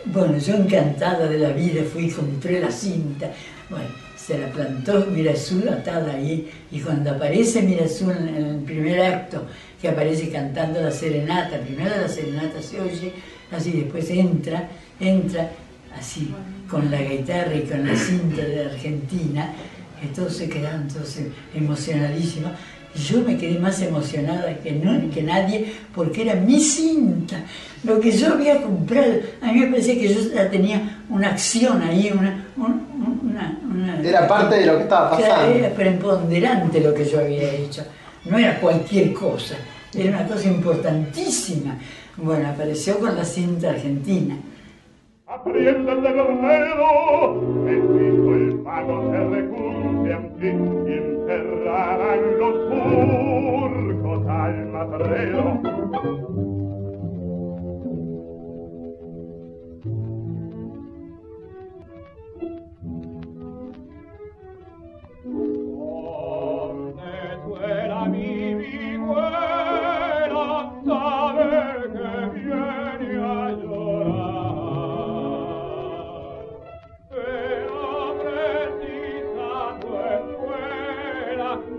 Bueno, 0.09 0.37
yo 0.37 0.55
encantada 0.55 1.27
de 1.27 1.37
la 1.37 1.49
vida 1.49 1.81
fui 1.83 2.05
y 2.05 2.09
compré 2.09 2.61
la 2.61 2.71
cinta. 2.71 3.29
Bueno, 3.69 3.89
se 4.15 4.37
la 4.37 4.47
plantó 4.47 5.05
Mirazú 5.07 5.61
atada 5.69 6.13
ahí 6.13 6.49
y 6.71 6.79
cuando 6.79 7.11
aparece 7.11 7.61
Mirazú 7.61 8.11
en 8.11 8.29
el 8.29 8.55
primer 8.59 9.01
acto 9.01 9.43
que 9.81 9.89
aparece 9.89 10.29
cantando 10.29 10.81
la 10.81 10.91
serenata. 10.91 11.59
Primero 11.59 11.89
la 11.89 12.07
serenata 12.07 12.61
se 12.61 12.79
oye, 12.79 13.11
así 13.51 13.71
después 13.71 14.09
entra, 14.09 14.69
entra 14.99 15.51
así 15.97 16.33
con 16.69 16.91
la 16.91 17.01
guitarra 17.01 17.55
y 17.55 17.61
con 17.61 17.87
la 17.87 17.95
cinta 17.95 18.43
de 18.43 18.65
Argentina, 18.65 19.53
que 20.01 20.07
todos 20.07 20.35
se 20.35 20.49
quedaron 20.49 20.87
todos 20.87 21.17
emocionadísimos. 21.53 22.51
Yo 22.95 23.21
me 23.21 23.37
quedé 23.37 23.59
más 23.59 23.79
emocionada 23.81 24.57
que, 24.57 24.71
no, 24.71 25.09
que 25.11 25.21
nadie 25.21 25.71
porque 25.93 26.23
era 26.23 26.35
mi 26.35 26.59
cinta, 26.59 27.43
lo 27.83 27.99
que 27.99 28.11
yo 28.11 28.33
había 28.33 28.61
comprado. 28.61 29.13
A 29.41 29.51
mí 29.51 29.59
me 29.59 29.67
parecía 29.67 29.95
que 29.95 30.13
yo 30.13 30.33
ya 30.33 30.49
tenía 30.49 31.03
una 31.09 31.29
acción 31.29 31.81
ahí, 31.83 32.11
una, 32.11 32.45
era 34.03 34.27
parte 34.27 34.55
de 34.55 34.65
lo 34.65 34.77
que 34.77 34.83
estaba 34.83 35.11
pasando. 35.11 35.53
Era 35.53 35.69
preponderante 35.69 36.81
lo 36.81 36.93
que 36.93 37.05
yo 37.05 37.19
había 37.19 37.53
hecho 37.53 37.83
no 38.29 38.37
era 38.37 38.59
cualquier 38.59 39.13
cosa, 39.13 39.55
era 39.93 40.17
una 40.17 40.27
cosa 40.27 40.47
importantísima. 40.47 41.77
Bueno, 42.17 42.49
apareció 42.49 42.97
con 42.99 43.15
la 43.15 43.23
cinta 43.23 43.69
argentina. 43.69 44.35
Aprieten 45.27 45.85
de 45.85 46.09
los 46.15 46.41
dedos, 46.41 47.63
bendito 47.63 48.35
el 48.35 48.59
pago 48.63 49.11
se 49.11 49.19
recunde 49.19 50.13
ante 50.13 50.47
y 50.47 50.93
enterrarán 50.93 52.39
los 52.39 52.55
surcos 52.69 54.27
al 54.27 54.65
matrero. 54.67 56.46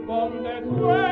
Donde 0.08 0.62
suelo 0.62 1.07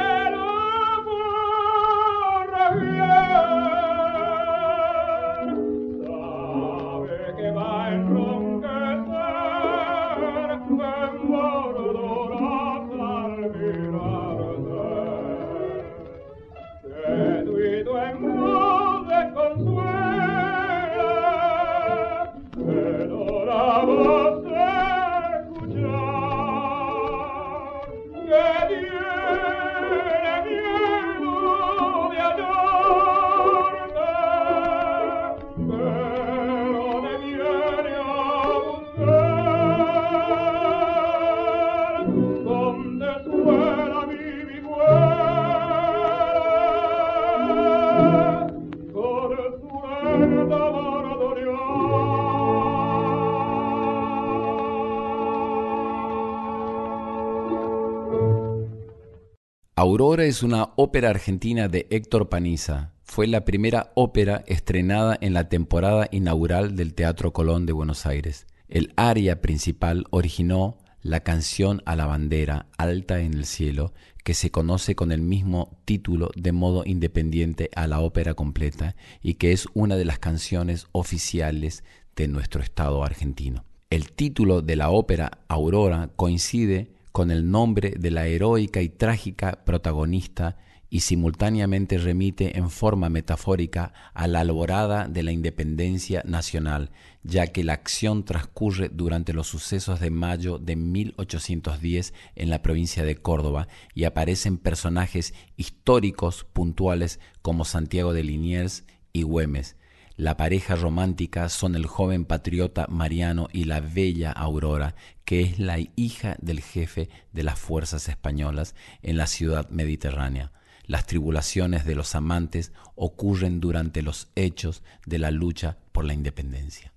Aurora 59.87 60.24
es 60.24 60.43
una 60.43 60.70
ópera 60.74 61.11
argentina 61.11 61.68
de 61.68 61.87
Héctor 61.91 62.28
Paniza. 62.28 62.91
Fue 63.05 63.28
la 63.28 63.45
primera 63.45 63.93
ópera 63.95 64.43
estrenada 64.49 65.16
en 65.20 65.32
la 65.32 65.49
temporada 65.49 66.09
inaugural 66.11 66.74
del 66.74 66.93
Teatro 66.93 67.32
Colón 67.32 67.66
de 67.66 67.72
Buenos 67.72 68.05
Aires. 68.05 68.49
El 68.68 68.93
aria 68.97 69.41
principal 69.41 70.05
originó 70.11 70.76
la 71.03 71.20
canción 71.20 71.82
a 71.87 71.95
la 71.95 72.07
bandera 72.07 72.66
alta 72.78 73.20
en 73.20 73.34
el 73.34 73.45
cielo, 73.45 73.93
que 74.24 74.34
se 74.34 74.51
conoce 74.51 74.97
con 74.97 75.12
el 75.12 75.22
mismo 75.22 75.78
título 75.84 76.32
de 76.34 76.51
modo 76.51 76.82
independiente 76.84 77.70
a 77.76 77.87
la 77.87 78.01
ópera 78.01 78.34
completa 78.34 78.97
y 79.22 79.34
que 79.34 79.53
es 79.53 79.68
una 79.72 79.95
de 79.95 80.05
las 80.05 80.18
canciones 80.18 80.89
oficiales 80.91 81.84
de 82.16 82.26
nuestro 82.26 82.61
Estado 82.61 83.05
argentino. 83.05 83.64
El 83.89 84.11
título 84.11 84.62
de 84.62 84.74
la 84.74 84.91
ópera 84.91 85.43
Aurora 85.47 86.11
coincide 86.16 86.95
con 87.16 87.30
el 87.30 87.50
nombre 87.50 87.94
de 87.98 88.10
la 88.10 88.26
heroica 88.26 88.82
y 88.82 88.90
trágica 88.90 89.64
protagonista 89.64 90.58
y 90.90 91.00
simultáneamente 91.00 91.96
remite 91.96 92.58
en 92.58 92.68
forma 92.68 93.08
metafórica 93.08 93.94
a 94.12 94.26
la 94.26 94.40
alborada 94.40 95.08
de 95.08 95.22
la 95.22 95.32
independencia 95.32 96.22
nacional, 96.26 96.90
ya 97.22 97.46
que 97.46 97.64
la 97.64 97.72
acción 97.72 98.26
transcurre 98.26 98.90
durante 98.90 99.32
los 99.32 99.46
sucesos 99.46 99.98
de 99.98 100.10
mayo 100.10 100.58
de 100.58 100.76
1810 100.76 102.12
en 102.34 102.50
la 102.50 102.60
provincia 102.60 103.02
de 103.02 103.16
Córdoba 103.16 103.66
y 103.94 104.04
aparecen 104.04 104.58
personajes 104.58 105.32
históricos 105.56 106.44
puntuales 106.44 107.18
como 107.40 107.64
Santiago 107.64 108.12
de 108.12 108.24
Liniers 108.24 108.84
y 109.14 109.22
Güemes, 109.22 109.76
la 110.16 110.38
pareja 110.38 110.76
romántica 110.76 111.50
son 111.50 111.74
el 111.74 111.84
joven 111.84 112.24
patriota 112.24 112.86
Mariano 112.88 113.48
y 113.52 113.64
la 113.64 113.80
bella 113.80 114.32
Aurora, 114.32 114.94
que 115.26 115.42
es 115.42 115.58
la 115.58 115.76
hija 115.94 116.36
del 116.40 116.60
jefe 116.60 117.10
de 117.32 117.42
las 117.42 117.58
fuerzas 117.58 118.08
españolas 118.08 118.74
en 119.02 119.18
la 119.18 119.26
ciudad 119.26 119.68
mediterránea. 119.68 120.52
Las 120.86 121.04
tribulaciones 121.04 121.84
de 121.84 121.96
los 121.96 122.14
amantes 122.14 122.72
ocurren 122.94 123.60
durante 123.60 124.00
los 124.00 124.30
hechos 124.36 124.82
de 125.04 125.18
la 125.18 125.30
lucha 125.30 125.76
por 125.92 126.06
la 126.06 126.14
independencia. 126.14 126.94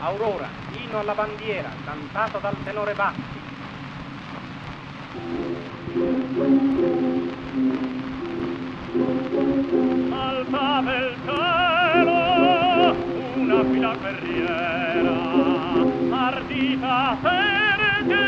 Aurora, 0.00 0.48
tenore 2.64 2.94
Alzava 10.12 10.94
il 10.96 11.16
cielo 11.24 12.16
una 13.36 13.64
fila 13.64 13.94
guerriera, 13.96 15.14
ardita 16.10 17.18
perché 17.20 18.24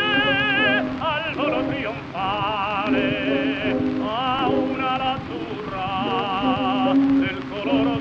al 0.99 1.35
volo 1.35 1.61
trionfale 1.69 3.07
a 4.03 4.49
una 4.49 4.97
lazzurra 4.99 6.93
del 6.95 7.43
coloro 7.49 7.98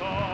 Lord. 0.00 0.33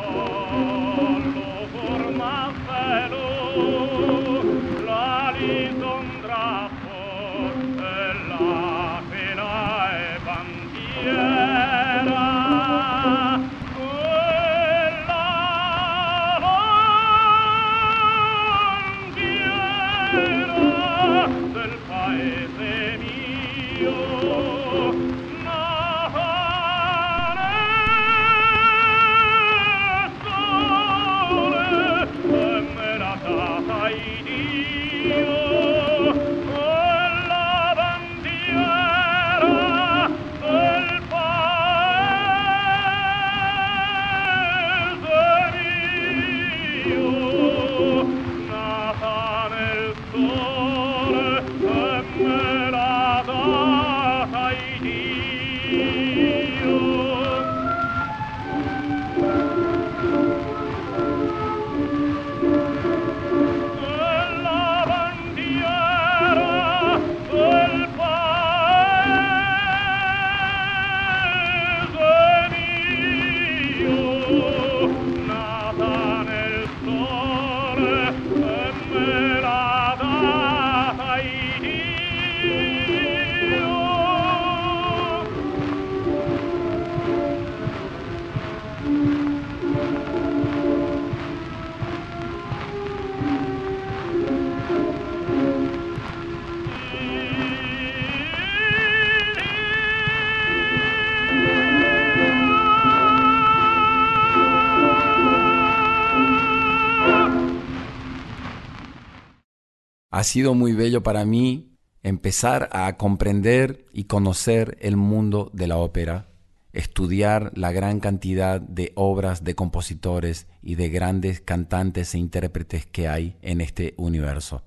Ha 110.21 110.25
sido 110.25 110.55
muy 110.55 110.75
bello 110.75 111.03
para 111.03 111.25
mí 111.25 111.79
empezar 112.03 112.69
a 112.73 112.99
comprender 112.99 113.87
y 113.91 114.05
conocer 114.05 114.77
el 114.83 114.99
mundo 114.99 115.51
de 115.55 115.67
la 115.67 115.79
ópera, 115.79 116.29
estudiar 116.75 117.53
la 117.55 117.73
gran 117.73 118.01
cantidad 118.01 118.61
de 118.61 118.93
obras 118.97 119.45
de 119.45 119.55
compositores 119.55 120.47
y 120.63 120.75
de 120.75 120.91
grandes 120.91 121.41
cantantes 121.41 122.15
e 122.15 122.19
intérpretes 122.19 122.85
que 122.85 123.09
hay 123.09 123.39
en 123.41 123.63
este 123.63 123.95
universo. 123.97 124.63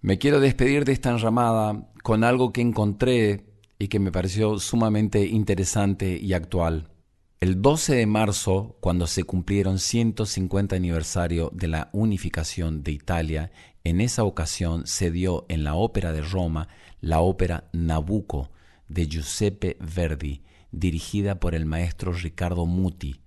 Me 0.00 0.18
quiero 0.18 0.40
despedir 0.40 0.84
de 0.84 0.90
esta 0.90 1.10
enramada 1.10 1.92
con 2.02 2.24
algo 2.24 2.52
que 2.52 2.60
encontré 2.60 3.46
y 3.78 3.86
que 3.86 4.00
me 4.00 4.10
pareció 4.10 4.58
sumamente 4.58 5.24
interesante 5.24 6.18
y 6.20 6.32
actual. 6.32 6.90
El 7.38 7.60
12 7.62 7.94
de 7.94 8.06
marzo, 8.06 8.76
cuando 8.80 9.06
se 9.06 9.22
cumplieron 9.22 9.78
150 9.78 10.74
aniversario 10.74 11.50
de 11.52 11.68
la 11.68 11.90
unificación 11.92 12.82
de 12.82 12.92
Italia, 12.92 13.52
en 13.84 14.00
esa 14.00 14.24
ocasión 14.24 14.86
se 14.86 15.10
dio 15.10 15.44
en 15.48 15.62
la 15.62 15.74
Ópera 15.74 16.12
de 16.12 16.22
Roma 16.22 16.68
la 17.00 17.20
ópera 17.20 17.68
Nabucco 17.72 18.50
de 18.88 19.06
Giuseppe 19.06 19.76
Verdi, 19.78 20.42
dirigida 20.72 21.38
por 21.38 21.54
el 21.54 21.66
maestro 21.66 22.12
Ricardo 22.12 22.64
Muti. 22.64 23.20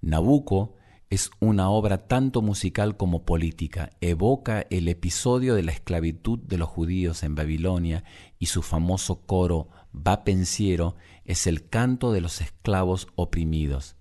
Nabucco 0.00 0.74
es 1.10 1.30
una 1.40 1.68
obra 1.68 2.06
tanto 2.06 2.40
musical 2.40 2.96
como 2.96 3.24
política. 3.24 3.90
Evoca 4.00 4.66
el 4.70 4.88
episodio 4.88 5.54
de 5.54 5.64
la 5.64 5.72
esclavitud 5.72 6.38
de 6.38 6.56
los 6.56 6.68
judíos 6.68 7.22
en 7.22 7.34
Babilonia 7.34 8.04
y 8.38 8.46
su 8.46 8.62
famoso 8.62 9.26
coro 9.26 9.68
Va 9.94 10.22
pensiero 10.22 10.94
es 11.24 11.46
el 11.48 11.68
canto 11.68 12.12
de 12.12 12.20
los 12.20 12.40
esclavos 12.40 13.08
oprimidos. 13.16 13.96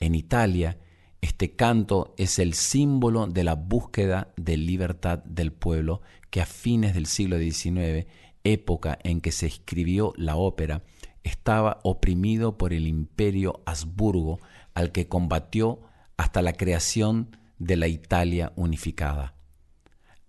En 0.00 0.14
Italia, 0.14 0.78
Este 1.20 1.56
canto 1.56 2.14
es 2.16 2.38
el 2.38 2.54
símbolo 2.54 3.26
de 3.26 3.44
la 3.44 3.54
búsqueda 3.54 4.32
de 4.36 4.56
libertad 4.56 5.18
del 5.24 5.52
pueblo 5.52 6.00
que 6.30 6.40
a 6.40 6.46
fines 6.46 6.94
del 6.94 7.06
siglo 7.06 7.38
XIX, 7.38 8.06
época 8.44 8.98
en 9.02 9.20
que 9.20 9.32
se 9.32 9.46
escribió 9.46 10.12
la 10.16 10.36
ópera, 10.36 10.82
estaba 11.24 11.80
oprimido 11.82 12.56
por 12.56 12.72
el 12.72 12.86
imperio 12.86 13.62
Habsburgo 13.66 14.38
al 14.74 14.92
que 14.92 15.08
combatió 15.08 15.80
hasta 16.16 16.42
la 16.42 16.52
creación 16.52 17.36
de 17.58 17.76
la 17.76 17.88
Italia 17.88 18.52
unificada. 18.56 19.34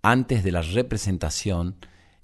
Antes 0.02 0.42
de 0.42 0.52
la 0.52 0.62
representación, 0.62 1.76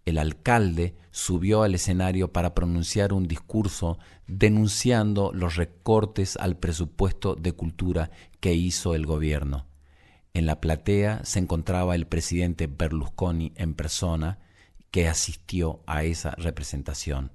el 0.06 0.18
alcalde 0.18 0.94
subió 1.10 1.62
al 1.62 1.74
escenario 1.74 2.32
para 2.32 2.54
pronunciar 2.54 3.12
un 3.12 3.26
discurso 3.26 3.98
denunciando 4.28 5.32
los 5.34 5.56
recortes 5.56 6.36
al 6.36 6.56
presupuesto 6.56 7.34
de 7.34 7.52
cultura 7.52 8.10
que 8.40 8.54
hizo 8.54 8.94
el 8.94 9.04
gobierno. 9.04 9.66
En 10.32 10.46
la 10.46 10.60
platea 10.60 11.24
se 11.24 11.40
encontraba 11.40 11.96
el 11.96 12.06
presidente 12.06 12.68
Berlusconi 12.68 13.52
en 13.56 13.74
persona 13.74 14.38
que 14.92 15.08
asistió 15.08 15.82
a 15.86 16.04
esa 16.04 16.30
representación. 16.32 17.32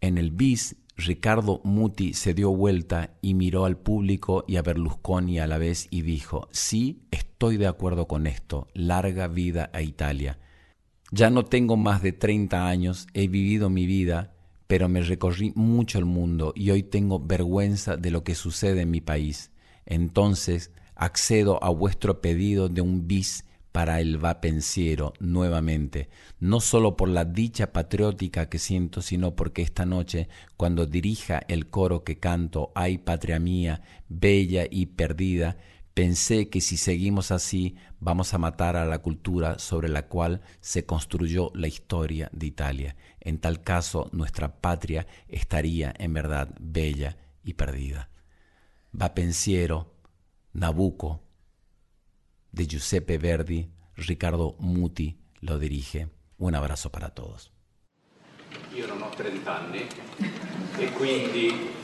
En 0.00 0.18
el 0.18 0.30
bis, 0.30 0.76
Ricardo 0.96 1.62
Muti 1.64 2.12
se 2.12 2.34
dio 2.34 2.50
vuelta 2.50 3.14
y 3.22 3.32
miró 3.32 3.64
al 3.64 3.78
público 3.78 4.44
y 4.46 4.56
a 4.56 4.62
Berlusconi 4.62 5.38
a 5.38 5.46
la 5.46 5.56
vez 5.56 5.86
y 5.90 6.02
dijo, 6.02 6.48
sí, 6.50 7.06
estoy 7.10 7.56
de 7.56 7.66
acuerdo 7.66 8.06
con 8.06 8.26
esto, 8.26 8.68
larga 8.74 9.26
vida 9.26 9.70
a 9.72 9.80
Italia. 9.80 10.38
Ya 11.14 11.28
no 11.28 11.44
tengo 11.44 11.76
más 11.76 12.00
de 12.02 12.12
30 12.12 12.66
años, 12.66 13.06
he 13.12 13.28
vivido 13.28 13.68
mi 13.68 13.84
vida, 13.84 14.32
pero 14.66 14.88
me 14.88 15.02
recorrí 15.02 15.52
mucho 15.54 15.98
el 15.98 16.06
mundo 16.06 16.54
y 16.56 16.70
hoy 16.70 16.82
tengo 16.82 17.20
vergüenza 17.20 17.98
de 17.98 18.10
lo 18.10 18.24
que 18.24 18.34
sucede 18.34 18.80
en 18.80 18.90
mi 18.90 19.02
país. 19.02 19.50
Entonces 19.84 20.70
accedo 20.94 21.62
a 21.62 21.68
vuestro 21.68 22.22
pedido 22.22 22.70
de 22.70 22.80
un 22.80 23.08
bis 23.08 23.44
para 23.72 24.00
el 24.00 24.16
vapenciero 24.16 25.12
nuevamente, 25.20 26.08
no 26.40 26.60
solo 26.60 26.96
por 26.96 27.10
la 27.10 27.26
dicha 27.26 27.74
patriótica 27.74 28.48
que 28.48 28.58
siento, 28.58 29.02
sino 29.02 29.36
porque 29.36 29.60
esta 29.60 29.84
noche, 29.84 30.28
cuando 30.56 30.86
dirija 30.86 31.42
el 31.46 31.68
coro 31.68 32.04
que 32.04 32.18
canto, 32.18 32.72
Ay 32.74 32.96
patria 32.96 33.38
mía, 33.38 33.82
bella 34.08 34.64
y 34.70 34.86
perdida, 34.86 35.58
pensé 35.94 36.48
que 36.48 36.60
si 36.60 36.76
seguimos 36.76 37.30
así 37.30 37.76
vamos 38.00 38.34
a 38.34 38.38
matar 38.38 38.76
a 38.76 38.86
la 38.86 39.00
cultura 39.00 39.58
sobre 39.58 39.88
la 39.88 40.06
cual 40.06 40.40
se 40.60 40.86
construyó 40.86 41.50
la 41.54 41.68
historia 41.68 42.30
de 42.32 42.46
Italia. 42.46 42.96
En 43.20 43.38
tal 43.38 43.62
caso, 43.62 44.08
nuestra 44.12 44.60
patria 44.60 45.06
estaría 45.28 45.94
en 45.98 46.12
verdad 46.12 46.54
bella 46.60 47.16
y 47.44 47.54
perdida. 47.54 48.10
Vapenciero, 48.92 49.94
Nabucco, 50.52 51.22
de 52.50 52.66
Giuseppe 52.66 53.18
Verdi, 53.18 53.70
Riccardo 53.96 54.56
Muti 54.58 55.18
lo 55.40 55.58
dirige. 55.58 56.08
Un 56.38 56.54
abrazo 56.54 56.90
para 56.90 57.10
todos. 57.10 57.52
Io 58.74 58.86
non 58.86 59.02
ho 59.02 59.08
30 59.08 59.58
anni 59.58 59.86
e 60.76 60.90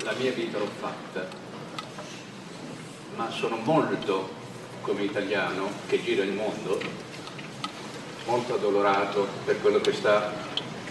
la 0.04 0.12
ma 3.18 3.32
sono 3.32 3.56
molto, 3.56 4.28
come 4.80 5.02
italiano 5.02 5.68
che 5.88 6.00
gira 6.00 6.22
il 6.22 6.34
mondo, 6.34 6.78
molto 8.26 8.54
addolorato 8.54 9.26
per 9.44 9.60
quello 9.60 9.80
che 9.80 9.92
sta 9.92 10.32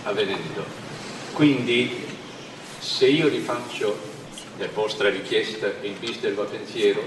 avvenendo. 0.04 0.66
Quindi 1.32 2.06
se 2.80 3.08
io 3.08 3.30
rifaccio, 3.30 3.98
per 4.58 4.72
vostra 4.74 5.10
richiesta, 5.10 5.72
il 5.82 5.94
bis 5.94 6.20
del 6.20 6.34
pensiero, 6.34 7.02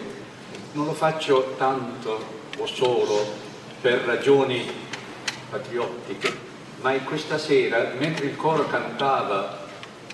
non 0.72 0.86
lo 0.86 0.94
faccio 0.94 1.54
tanto 1.58 2.38
o 2.56 2.64
solo 2.64 3.22
per 3.78 3.98
ragioni 3.98 4.66
patriottiche, 5.50 6.34
ma 6.80 6.92
questa 7.00 7.36
sera, 7.36 7.92
mentre 7.98 8.24
il 8.24 8.36
coro 8.36 8.66
cantava 8.68 9.59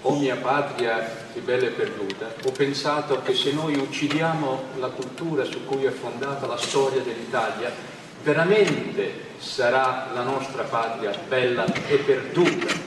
O 0.09 0.15
mia 0.15 0.37
patria 0.37 1.25
bella 1.41 1.67
e 1.67 1.71
perduta, 1.71 2.33
ho 2.45 2.51
pensato 2.53 3.23
che 3.23 3.35
se 3.35 3.53
noi 3.53 3.77
uccidiamo 3.77 4.63
la 4.79 4.89
cultura 4.89 5.45
su 5.45 5.65
cui 5.65 5.85
è 5.85 5.91
fondata 5.91 6.47
la 6.47 6.57
storia 6.57 7.01
dell'Italia, 7.03 7.73
veramente 8.23 9.35
sarà 9.39 10.09
la 10.15 10.23
nostra 10.23 10.63
patria 10.63 11.13
bella 11.29 11.65
e 11.89 11.97
perduta. 11.97 12.86